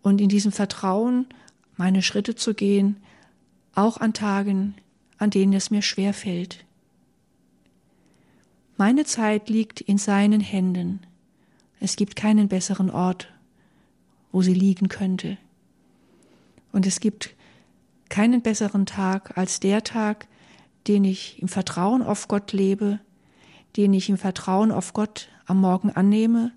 und 0.00 0.22
in 0.22 0.30
diesem 0.30 0.50
Vertrauen 0.50 1.26
meine 1.76 2.00
Schritte 2.00 2.36
zu 2.36 2.54
gehen, 2.54 2.96
auch 3.74 3.98
an 3.98 4.14
Tagen, 4.14 4.76
an 5.18 5.28
denen 5.28 5.52
es 5.52 5.70
mir 5.70 5.82
schwer 5.82 6.14
fällt. 6.14 6.64
Meine 8.78 9.04
Zeit 9.04 9.50
liegt 9.50 9.82
in 9.82 9.98
seinen 9.98 10.40
Händen. 10.40 11.06
Es 11.80 11.96
gibt 11.96 12.16
keinen 12.16 12.48
besseren 12.48 12.90
Ort, 12.90 13.32
wo 14.32 14.42
sie 14.42 14.54
liegen 14.54 14.88
könnte. 14.88 15.38
Und 16.72 16.86
es 16.86 17.00
gibt 17.00 17.34
keinen 18.08 18.42
besseren 18.42 18.86
Tag 18.86 19.36
als 19.36 19.60
der 19.60 19.82
Tag, 19.82 20.26
den 20.86 21.04
ich 21.04 21.40
im 21.40 21.48
Vertrauen 21.48 22.02
auf 22.02 22.28
Gott 22.28 22.52
lebe, 22.52 23.00
den 23.76 23.92
ich 23.92 24.08
im 24.08 24.18
Vertrauen 24.18 24.70
auf 24.70 24.92
Gott 24.92 25.28
am 25.46 25.60
Morgen 25.60 25.90
annehme 25.90 26.52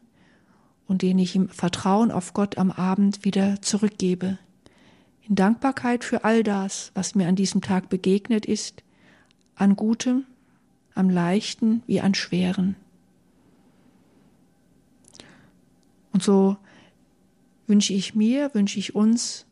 und 0.87 1.01
den 1.01 1.19
ich 1.19 1.35
im 1.35 1.49
Vertrauen 1.49 2.11
auf 2.11 2.33
Gott 2.33 2.57
am 2.57 2.71
Abend 2.71 3.25
wieder 3.25 3.61
zurückgebe. 3.61 4.37
In 5.27 5.35
Dankbarkeit 5.35 6.03
für 6.03 6.23
all 6.23 6.43
das, 6.43 6.91
was 6.95 7.15
mir 7.15 7.27
an 7.27 7.35
diesem 7.35 7.61
Tag 7.61 7.89
begegnet 7.89 8.45
ist, 8.45 8.83
an 9.55 9.75
Gutem, 9.75 10.25
am 10.95 11.09
Leichten 11.09 11.83
wie 11.85 12.01
an 12.01 12.15
Schweren. 12.15 12.75
Und 16.19 16.23
so 16.23 16.57
wünsche 17.65 17.93
ich 17.93 18.13
mir, 18.13 18.53
wünsche 18.53 18.77
ich 18.77 18.93
uns, 18.93 19.45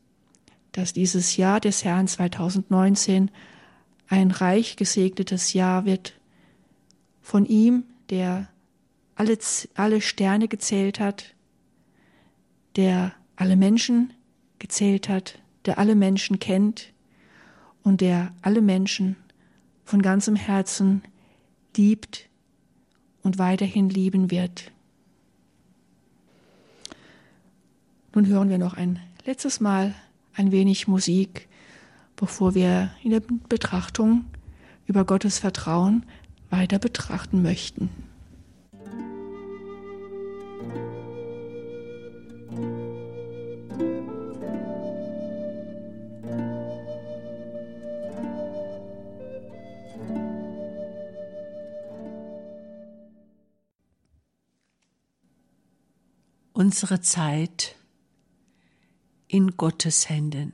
dass 0.74 0.92
dieses 0.92 1.38
Jahr 1.38 1.62
des 1.62 1.86
Herrn 1.86 2.10
2019 2.10 3.32
ein 4.10 4.32
reich 4.32 4.76
gesegnetes 4.76 5.54
Jahr 5.54 5.86
wird 5.86 6.20
von 7.22 7.46
ihm, 7.46 7.86
der 8.10 8.50
alle, 9.16 9.38
alle 9.76 10.02
Sterne 10.02 10.50
gezählt 10.50 11.00
hat, 11.00 11.36
der 12.76 13.14
alle 13.38 13.56
Menschen 13.56 14.12
gezählt 14.60 15.08
hat, 15.08 15.40
der 15.64 15.78
alle 15.78 15.96
Menschen 15.96 16.38
kennt 16.40 16.92
und 17.82 18.02
der 18.02 18.34
alle 18.42 18.62
Menschen 18.62 19.16
von 19.86 20.02
ganzem 20.02 20.36
Herzen 20.36 21.02
liebt 21.78 22.28
und 23.24 23.38
weiterhin 23.38 23.88
lieben 23.88 24.32
wird. 24.32 24.74
Nun 28.18 28.26
hören 28.26 28.50
wir 28.50 28.58
noch 28.58 28.74
ein 28.74 29.00
letztes 29.28 29.60
Mal 29.60 29.94
ein 30.34 30.52
wenig 30.52 30.88
Musik, 30.88 31.48
bevor 32.16 32.56
wir 32.56 32.90
in 33.04 33.12
der 33.12 33.22
Betrachtung 33.48 34.26
über 34.88 35.06
Gottes 35.06 35.38
Vertrauen 35.38 36.04
weiter 36.50 36.80
betrachten 36.80 37.44
möchten. 37.44 37.92
Unsere 56.54 57.02
Zeit 57.02 57.77
in 59.28 59.58
Gottes 59.58 60.10
Händen. 60.10 60.54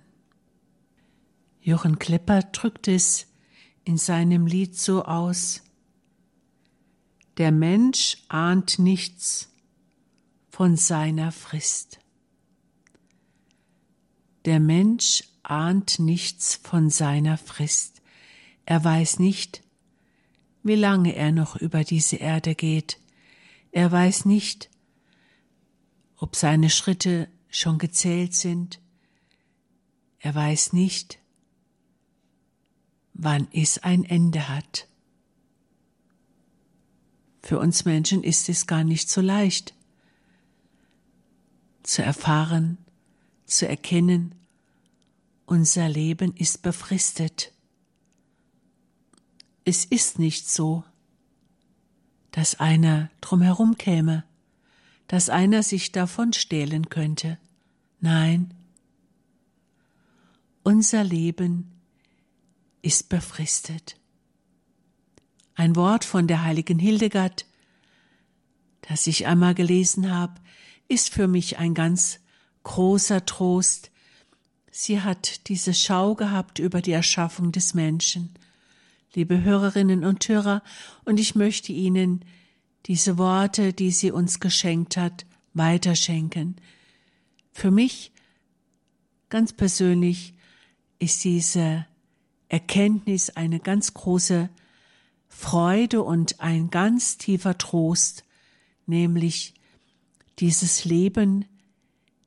Jochen 1.62 2.00
Klepper 2.00 2.42
drückt 2.42 2.88
es 2.88 3.28
in 3.86 3.98
seinem 3.98 4.48
Lied 4.48 4.78
so 4.78 5.04
aus. 5.04 5.64
Der 7.38 7.52
Mensch 7.52 8.18
ahnt 8.28 8.80
nichts 8.80 9.50
von 10.50 10.76
seiner 10.76 11.32
Frist. 11.32 12.00
Der 14.46 14.60
Mensch 14.60 15.24
ahnt 15.42 16.00
nichts 16.00 16.56
von 16.56 16.90
seiner 16.90 17.38
Frist. 17.38 18.02
Er 18.66 18.84
weiß 18.84 19.20
nicht, 19.20 19.64
wie 20.64 20.76
lange 20.76 21.16
er 21.16 21.32
noch 21.32 21.56
über 21.56 21.84
diese 21.84 22.18
Erde 22.18 22.56
geht. 22.56 23.00
Er 23.72 23.92
weiß 23.92 24.26
nicht, 24.26 24.70
ob 26.18 26.36
seine 26.36 26.70
Schritte 26.70 27.28
schon 27.56 27.78
gezählt 27.78 28.34
sind. 28.34 28.80
Er 30.20 30.36
weiß 30.36 30.74
nicht, 30.74 31.20
wann 33.14 33.48
es 33.52 33.78
ein 33.78 34.04
Ende 34.04 34.50
hat. 34.50 34.88
Für 37.42 37.60
uns 37.60 37.86
Menschen 37.86 38.24
ist 38.24 38.50
es 38.50 38.68
gar 38.68 38.84
nicht 38.84 39.10
so 39.10 39.22
leicht 39.22 39.74
zu 41.84 42.02
erfahren, 42.02 42.78
zu 43.46 43.68
erkennen, 43.68 44.34
unser 45.46 45.90
Leben 45.90 46.34
ist 46.36 46.62
befristet. 46.62 47.52
Es 49.66 49.84
ist 49.86 50.18
nicht 50.18 50.50
so, 50.50 50.84
dass 52.32 52.60
einer 52.60 53.12
drumherum 53.22 53.78
käme, 53.78 54.24
dass 55.08 55.30
einer 55.30 55.62
sich 55.62 55.92
davon 55.92 56.34
stehlen 56.34 56.90
könnte. 56.90 57.38
Nein, 58.04 58.54
unser 60.62 61.06
Leben 61.06 61.72
ist 62.82 63.08
befristet. 63.08 63.96
Ein 65.56 65.78
Wort 65.78 66.04
von 66.04 66.28
der 66.28 66.44
heiligen 66.44 66.80
Hildegard, 66.80 67.46
das 68.82 69.08
ich 69.08 69.26
einmal 69.26 69.56
gelesen 69.56 70.14
habe, 70.14 70.34
ist 70.90 71.14
für 71.14 71.30
mich 71.30 71.60
ein 71.60 71.74
ganz 71.74 72.20
großer 72.64 73.26
Trost. 73.26 73.90
Sie 74.70 75.00
hat 75.00 75.48
diese 75.48 75.74
Schau 75.74 76.14
gehabt 76.14 76.60
über 76.60 76.82
die 76.82 76.92
Erschaffung 76.92 77.54
des 77.54 77.74
Menschen. 77.74 78.34
Liebe 79.14 79.44
Hörerinnen 79.44 80.04
und 80.04 80.28
Hörer, 80.28 80.62
und 81.06 81.22
ich 81.22 81.36
möchte 81.36 81.72
Ihnen 81.72 82.26
diese 82.86 83.18
Worte, 83.18 83.72
die 83.72 83.92
sie 83.92 84.12
uns 84.12 84.42
geschenkt 84.42 84.98
hat, 84.98 85.26
weiterschenken. 85.54 86.58
Für 87.54 87.72
mich 87.72 88.12
ganz 89.30 89.54
persönlich 89.54 90.34
ist 91.00 91.24
diese 91.24 91.86
Erkenntnis 92.50 93.30
eine 93.30 93.60
ganz 93.60 93.94
große 93.94 94.50
Freude 95.30 96.04
und 96.04 96.40
ein 96.40 96.70
ganz 96.70 97.18
tiefer 97.18 97.58
Trost, 97.58 98.24
nämlich 98.86 99.54
dieses 100.40 100.84
Leben 100.86 101.46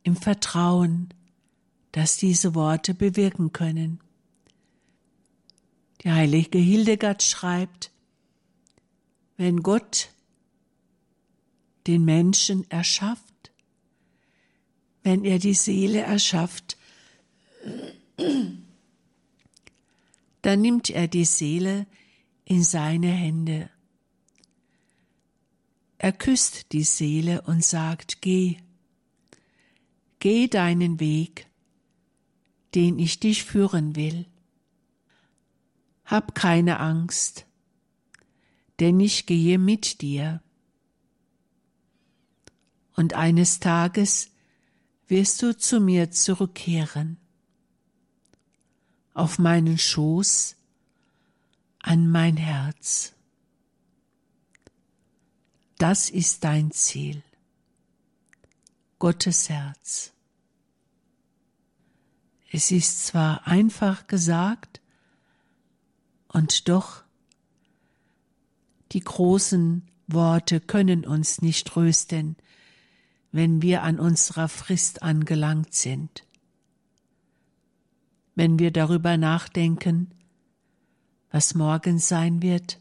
im 0.02 0.16
Vertrauen, 0.16 1.12
dass 1.92 2.16
diese 2.16 2.54
Worte 2.54 2.94
bewirken 2.94 3.52
können. 3.52 4.00
Die 6.02 6.10
heilige 6.10 6.58
Hildegard 6.58 7.22
schreibt, 7.22 7.90
wenn 9.36 9.62
Gott 9.62 10.10
den 11.86 12.04
Menschen 12.04 12.68
erschafft, 12.70 13.25
wenn 15.06 15.24
er 15.24 15.38
die 15.38 15.54
Seele 15.54 16.00
erschafft, 16.00 16.76
dann 20.42 20.60
nimmt 20.60 20.90
er 20.90 21.06
die 21.06 21.24
Seele 21.24 21.86
in 22.44 22.64
seine 22.64 23.12
Hände. 23.12 23.70
Er 25.98 26.10
küsst 26.10 26.72
die 26.72 26.82
Seele 26.82 27.42
und 27.42 27.64
sagt, 27.64 28.20
geh, 28.20 28.56
geh 30.18 30.48
deinen 30.48 30.98
Weg, 30.98 31.46
den 32.74 32.98
ich 32.98 33.20
dich 33.20 33.44
führen 33.44 33.94
will. 33.94 34.26
Hab 36.04 36.34
keine 36.34 36.80
Angst, 36.80 37.46
denn 38.80 38.98
ich 38.98 39.26
gehe 39.26 39.60
mit 39.60 40.00
dir. 40.00 40.42
Und 42.96 43.14
eines 43.14 43.60
Tages 43.60 44.32
wirst 45.08 45.42
du 45.42 45.56
zu 45.56 45.80
mir 45.80 46.10
zurückkehren, 46.10 47.16
auf 49.14 49.38
meinen 49.38 49.78
Schoß, 49.78 50.56
an 51.80 52.10
mein 52.10 52.36
Herz. 52.36 53.12
Das 55.78 56.10
ist 56.10 56.42
dein 56.44 56.70
Ziel, 56.72 57.22
Gottes 58.98 59.48
Herz. 59.48 60.12
Es 62.50 62.70
ist 62.70 63.06
zwar 63.06 63.46
einfach 63.46 64.06
gesagt, 64.06 64.80
und 66.28 66.68
doch 66.68 67.04
die 68.92 69.00
großen 69.00 69.88
Worte 70.06 70.60
können 70.60 71.06
uns 71.06 71.42
nicht 71.42 71.66
trösten, 71.68 72.36
wenn 73.32 73.62
wir 73.62 73.82
an 73.82 73.98
unserer 73.98 74.48
Frist 74.48 75.02
angelangt 75.02 75.74
sind. 75.74 76.24
Wenn 78.34 78.58
wir 78.58 78.70
darüber 78.70 79.16
nachdenken, 79.16 80.10
was 81.30 81.54
morgen 81.54 81.98
sein 81.98 82.42
wird 82.42 82.78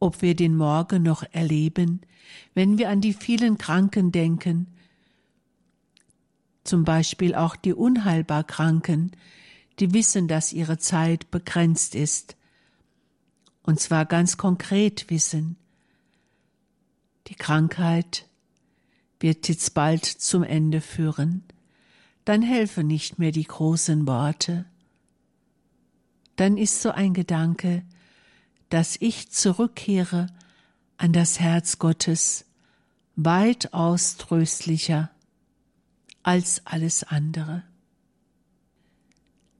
ob 0.00 0.22
wir 0.22 0.34
den 0.34 0.56
Morgen 0.56 1.02
noch 1.02 1.22
erleben, 1.30 2.00
wenn 2.54 2.78
wir 2.78 2.88
an 2.88 3.00
die 3.00 3.12
vielen 3.12 3.58
Kranken 3.58 4.10
denken, 4.10 4.66
zum 6.64 6.84
Beispiel 6.84 7.34
auch 7.34 7.54
die 7.54 7.74
unheilbar 7.74 8.44
Kranken, 8.44 9.12
die 9.78 9.92
wissen, 9.92 10.26
dass 10.26 10.52
ihre 10.52 10.78
Zeit 10.78 11.30
begrenzt 11.30 11.94
ist, 11.94 12.36
und 13.62 13.78
zwar 13.78 14.06
ganz 14.06 14.36
konkret 14.36 15.10
wissen, 15.10 15.56
die 17.26 17.34
Krankheit 17.34 18.26
wird 19.20 19.74
bald 19.74 20.04
zum 20.04 20.42
Ende 20.42 20.80
führen, 20.80 21.44
dann 22.24 22.42
helfen 22.42 22.86
nicht 22.86 23.18
mehr 23.18 23.32
die 23.32 23.44
großen 23.44 24.06
Worte. 24.06 24.64
Dann 26.36 26.56
ist 26.56 26.82
so 26.82 26.90
ein 26.90 27.14
Gedanke, 27.14 27.84
dass 28.70 28.96
ich 29.00 29.30
zurückkehre 29.30 30.26
an 30.96 31.12
das 31.12 31.40
Herz 31.40 31.78
Gottes, 31.78 32.46
weitaus 33.16 34.16
tröstlicher 34.16 35.10
als 36.22 36.66
alles 36.66 37.04
andere. 37.04 37.62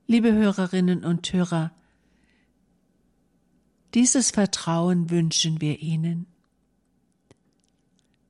Liebe 0.06 0.32
Hörerinnen 0.32 1.04
und 1.04 1.32
Hörer, 1.32 1.70
dieses 3.94 4.30
Vertrauen 4.30 5.10
wünschen 5.10 5.60
wir 5.60 5.80
Ihnen. 5.80 6.26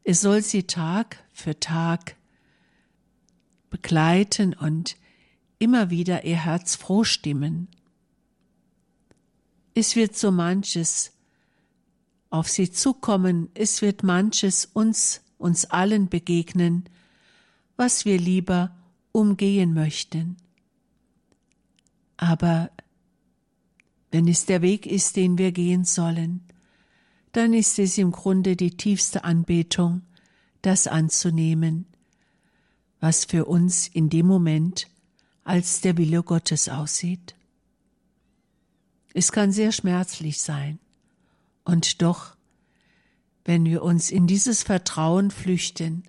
Es 0.05 0.23
soll 0.23 0.43
Sie 0.43 0.65
Tag 0.65 1.23
für 1.33 1.59
Tag 1.61 2.17
begleiten 3.69 4.55
und 4.55 4.97
immer 5.59 5.91
wieder 5.91 6.25
Ihr 6.25 6.45
Herz 6.45 6.77
froh 6.77 7.05
stimmen. 7.05 7.69
Es 9.75 9.97
wird 9.97 10.17
so 10.17 10.31
manches 10.33 11.13
auf 12.31 12.49
Sie 12.49 12.71
zukommen, 12.71 13.49
es 13.55 13.83
wird 13.83 14.03
manches 14.03 14.65
uns, 14.65 15.23
uns 15.39 15.67
allen 15.67 16.09
begegnen, 16.09 16.85
was 17.77 18.05
wir 18.05 18.19
lieber 18.19 18.77
umgehen 19.13 19.75
möchten. 19.75 20.37
Aber 22.17 22.71
wenn 24.11 24.29
es 24.29 24.47
der 24.47 24.63
Weg 24.63 24.87
ist, 24.87 25.17
den 25.17 25.39
wir 25.39 25.53
gehen 25.53 25.85
sollen, 25.85 26.43
dann 27.33 27.55
ist 27.55 27.79
es 27.79 27.99
im 27.99 28.11
Grunde 28.11 28.57
die 28.57 28.77
tiefste 28.77 29.25
Anbetung, 29.25 30.03
das 30.63 30.87
anzunehmen, 30.87 31.87
was 33.01 33.25
für 33.25 33.47
uns 33.47 33.89
in 33.89 34.11
dem 34.11 34.27
Moment 34.27 34.89
als 35.45 35.81
der 35.81 35.97
Wille 35.97 36.23
Gottes 36.23 36.69
aussieht. 36.69 37.35
Es 39.15 39.33
kann 39.33 39.53
sehr 39.53 39.73
schmerzlich 39.73 40.41
sein, 40.41 40.79
und 41.65 42.03
doch, 42.03 42.37
wenn 43.45 43.65
wir 43.65 43.83
uns 43.83 44.11
in 44.11 44.27
dieses 44.27 44.63
Vertrauen 44.63 45.31
flüchten, 45.31 46.05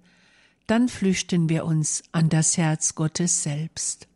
dann 0.67 0.89
flüchten 0.89 1.49
wir 1.49 1.65
uns 1.65 2.03
an 2.11 2.29
das 2.29 2.57
Herz 2.57 2.95
Gottes 2.95 3.43
selbst. 3.43 4.07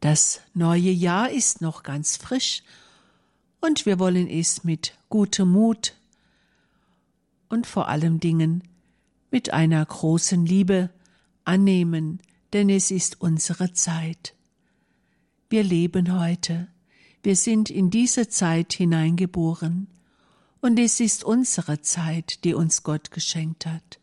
Das 0.00 0.40
neue 0.54 0.90
Jahr 0.90 1.30
ist 1.30 1.60
noch 1.60 1.82
ganz 1.82 2.16
frisch 2.16 2.62
und 3.62 3.86
wir 3.86 3.98
wollen 3.98 4.28
es 4.28 4.64
mit 4.64 4.98
gutem 5.08 5.52
Mut 5.52 5.94
und 7.48 7.66
vor 7.66 7.88
allem 7.88 8.20
Dingen 8.20 8.64
mit 9.30 9.52
einer 9.52 9.84
großen 9.84 10.44
Liebe 10.44 10.90
annehmen, 11.44 12.20
denn 12.52 12.68
es 12.68 12.90
ist 12.90 13.20
unsere 13.20 13.72
Zeit. 13.72 14.34
Wir 15.48 15.62
leben 15.62 16.18
heute, 16.18 16.68
wir 17.22 17.36
sind 17.36 17.70
in 17.70 17.88
diese 17.88 18.28
Zeit 18.28 18.74
hineingeboren, 18.74 19.86
und 20.60 20.78
es 20.78 21.00
ist 21.00 21.24
unsere 21.24 21.80
Zeit, 21.80 22.44
die 22.44 22.54
uns 22.54 22.84
Gott 22.84 23.10
geschenkt 23.10 23.66
hat. 23.66 23.98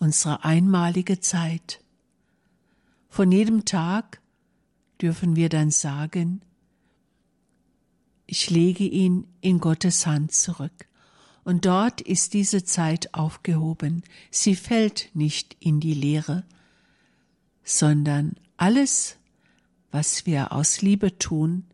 Unsere 0.00 0.44
einmalige 0.44 1.20
Zeit. 1.20 1.80
Von 3.08 3.30
jedem 3.30 3.64
Tag 3.64 4.20
dürfen 5.00 5.36
wir 5.36 5.48
dann 5.48 5.70
sagen, 5.70 6.42
ich 8.26 8.50
lege 8.50 8.84
ihn 8.84 9.26
in 9.40 9.60
Gottes 9.60 10.06
Hand 10.06 10.32
zurück. 10.32 10.86
Und 11.44 11.64
dort 11.64 12.00
ist 12.00 12.34
diese 12.34 12.64
Zeit 12.64 13.14
aufgehoben. 13.14 14.02
Sie 14.30 14.56
fällt 14.56 15.10
nicht 15.14 15.56
in 15.60 15.78
die 15.78 15.94
Leere, 15.94 16.44
sondern 17.62 18.34
alles, 18.56 19.16
was 19.92 20.26
wir 20.26 20.52
aus 20.52 20.82
Liebe 20.82 21.18
tun, 21.18 21.64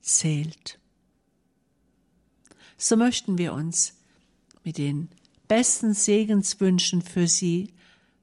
zählt. 0.00 0.78
So 2.78 2.96
möchten 2.96 3.36
wir 3.36 3.52
uns 3.52 3.94
mit 4.64 4.78
den 4.78 5.08
besten 5.48 5.92
Segenswünschen 5.92 7.02
für 7.02 7.26
Sie 7.26 7.74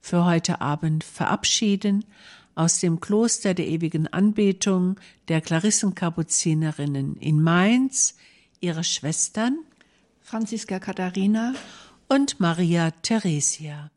für 0.02 0.26
heute 0.26 0.62
Abend 0.62 1.04
verabschieden 1.04 2.06
aus 2.58 2.80
dem 2.80 3.00
Kloster 3.00 3.54
der 3.54 3.68
ewigen 3.68 4.08
Anbetung 4.08 5.00
der 5.28 5.42
Klarissenkapuzinerinnen 5.42 7.16
in 7.18 7.42
Mainz, 7.42 8.16
ihre 8.60 8.84
Schwestern 8.84 9.60
Franziska 10.22 10.80
Katharina 10.80 11.54
und 12.10 12.40
Maria 12.40 12.92
Theresia. 12.92 13.92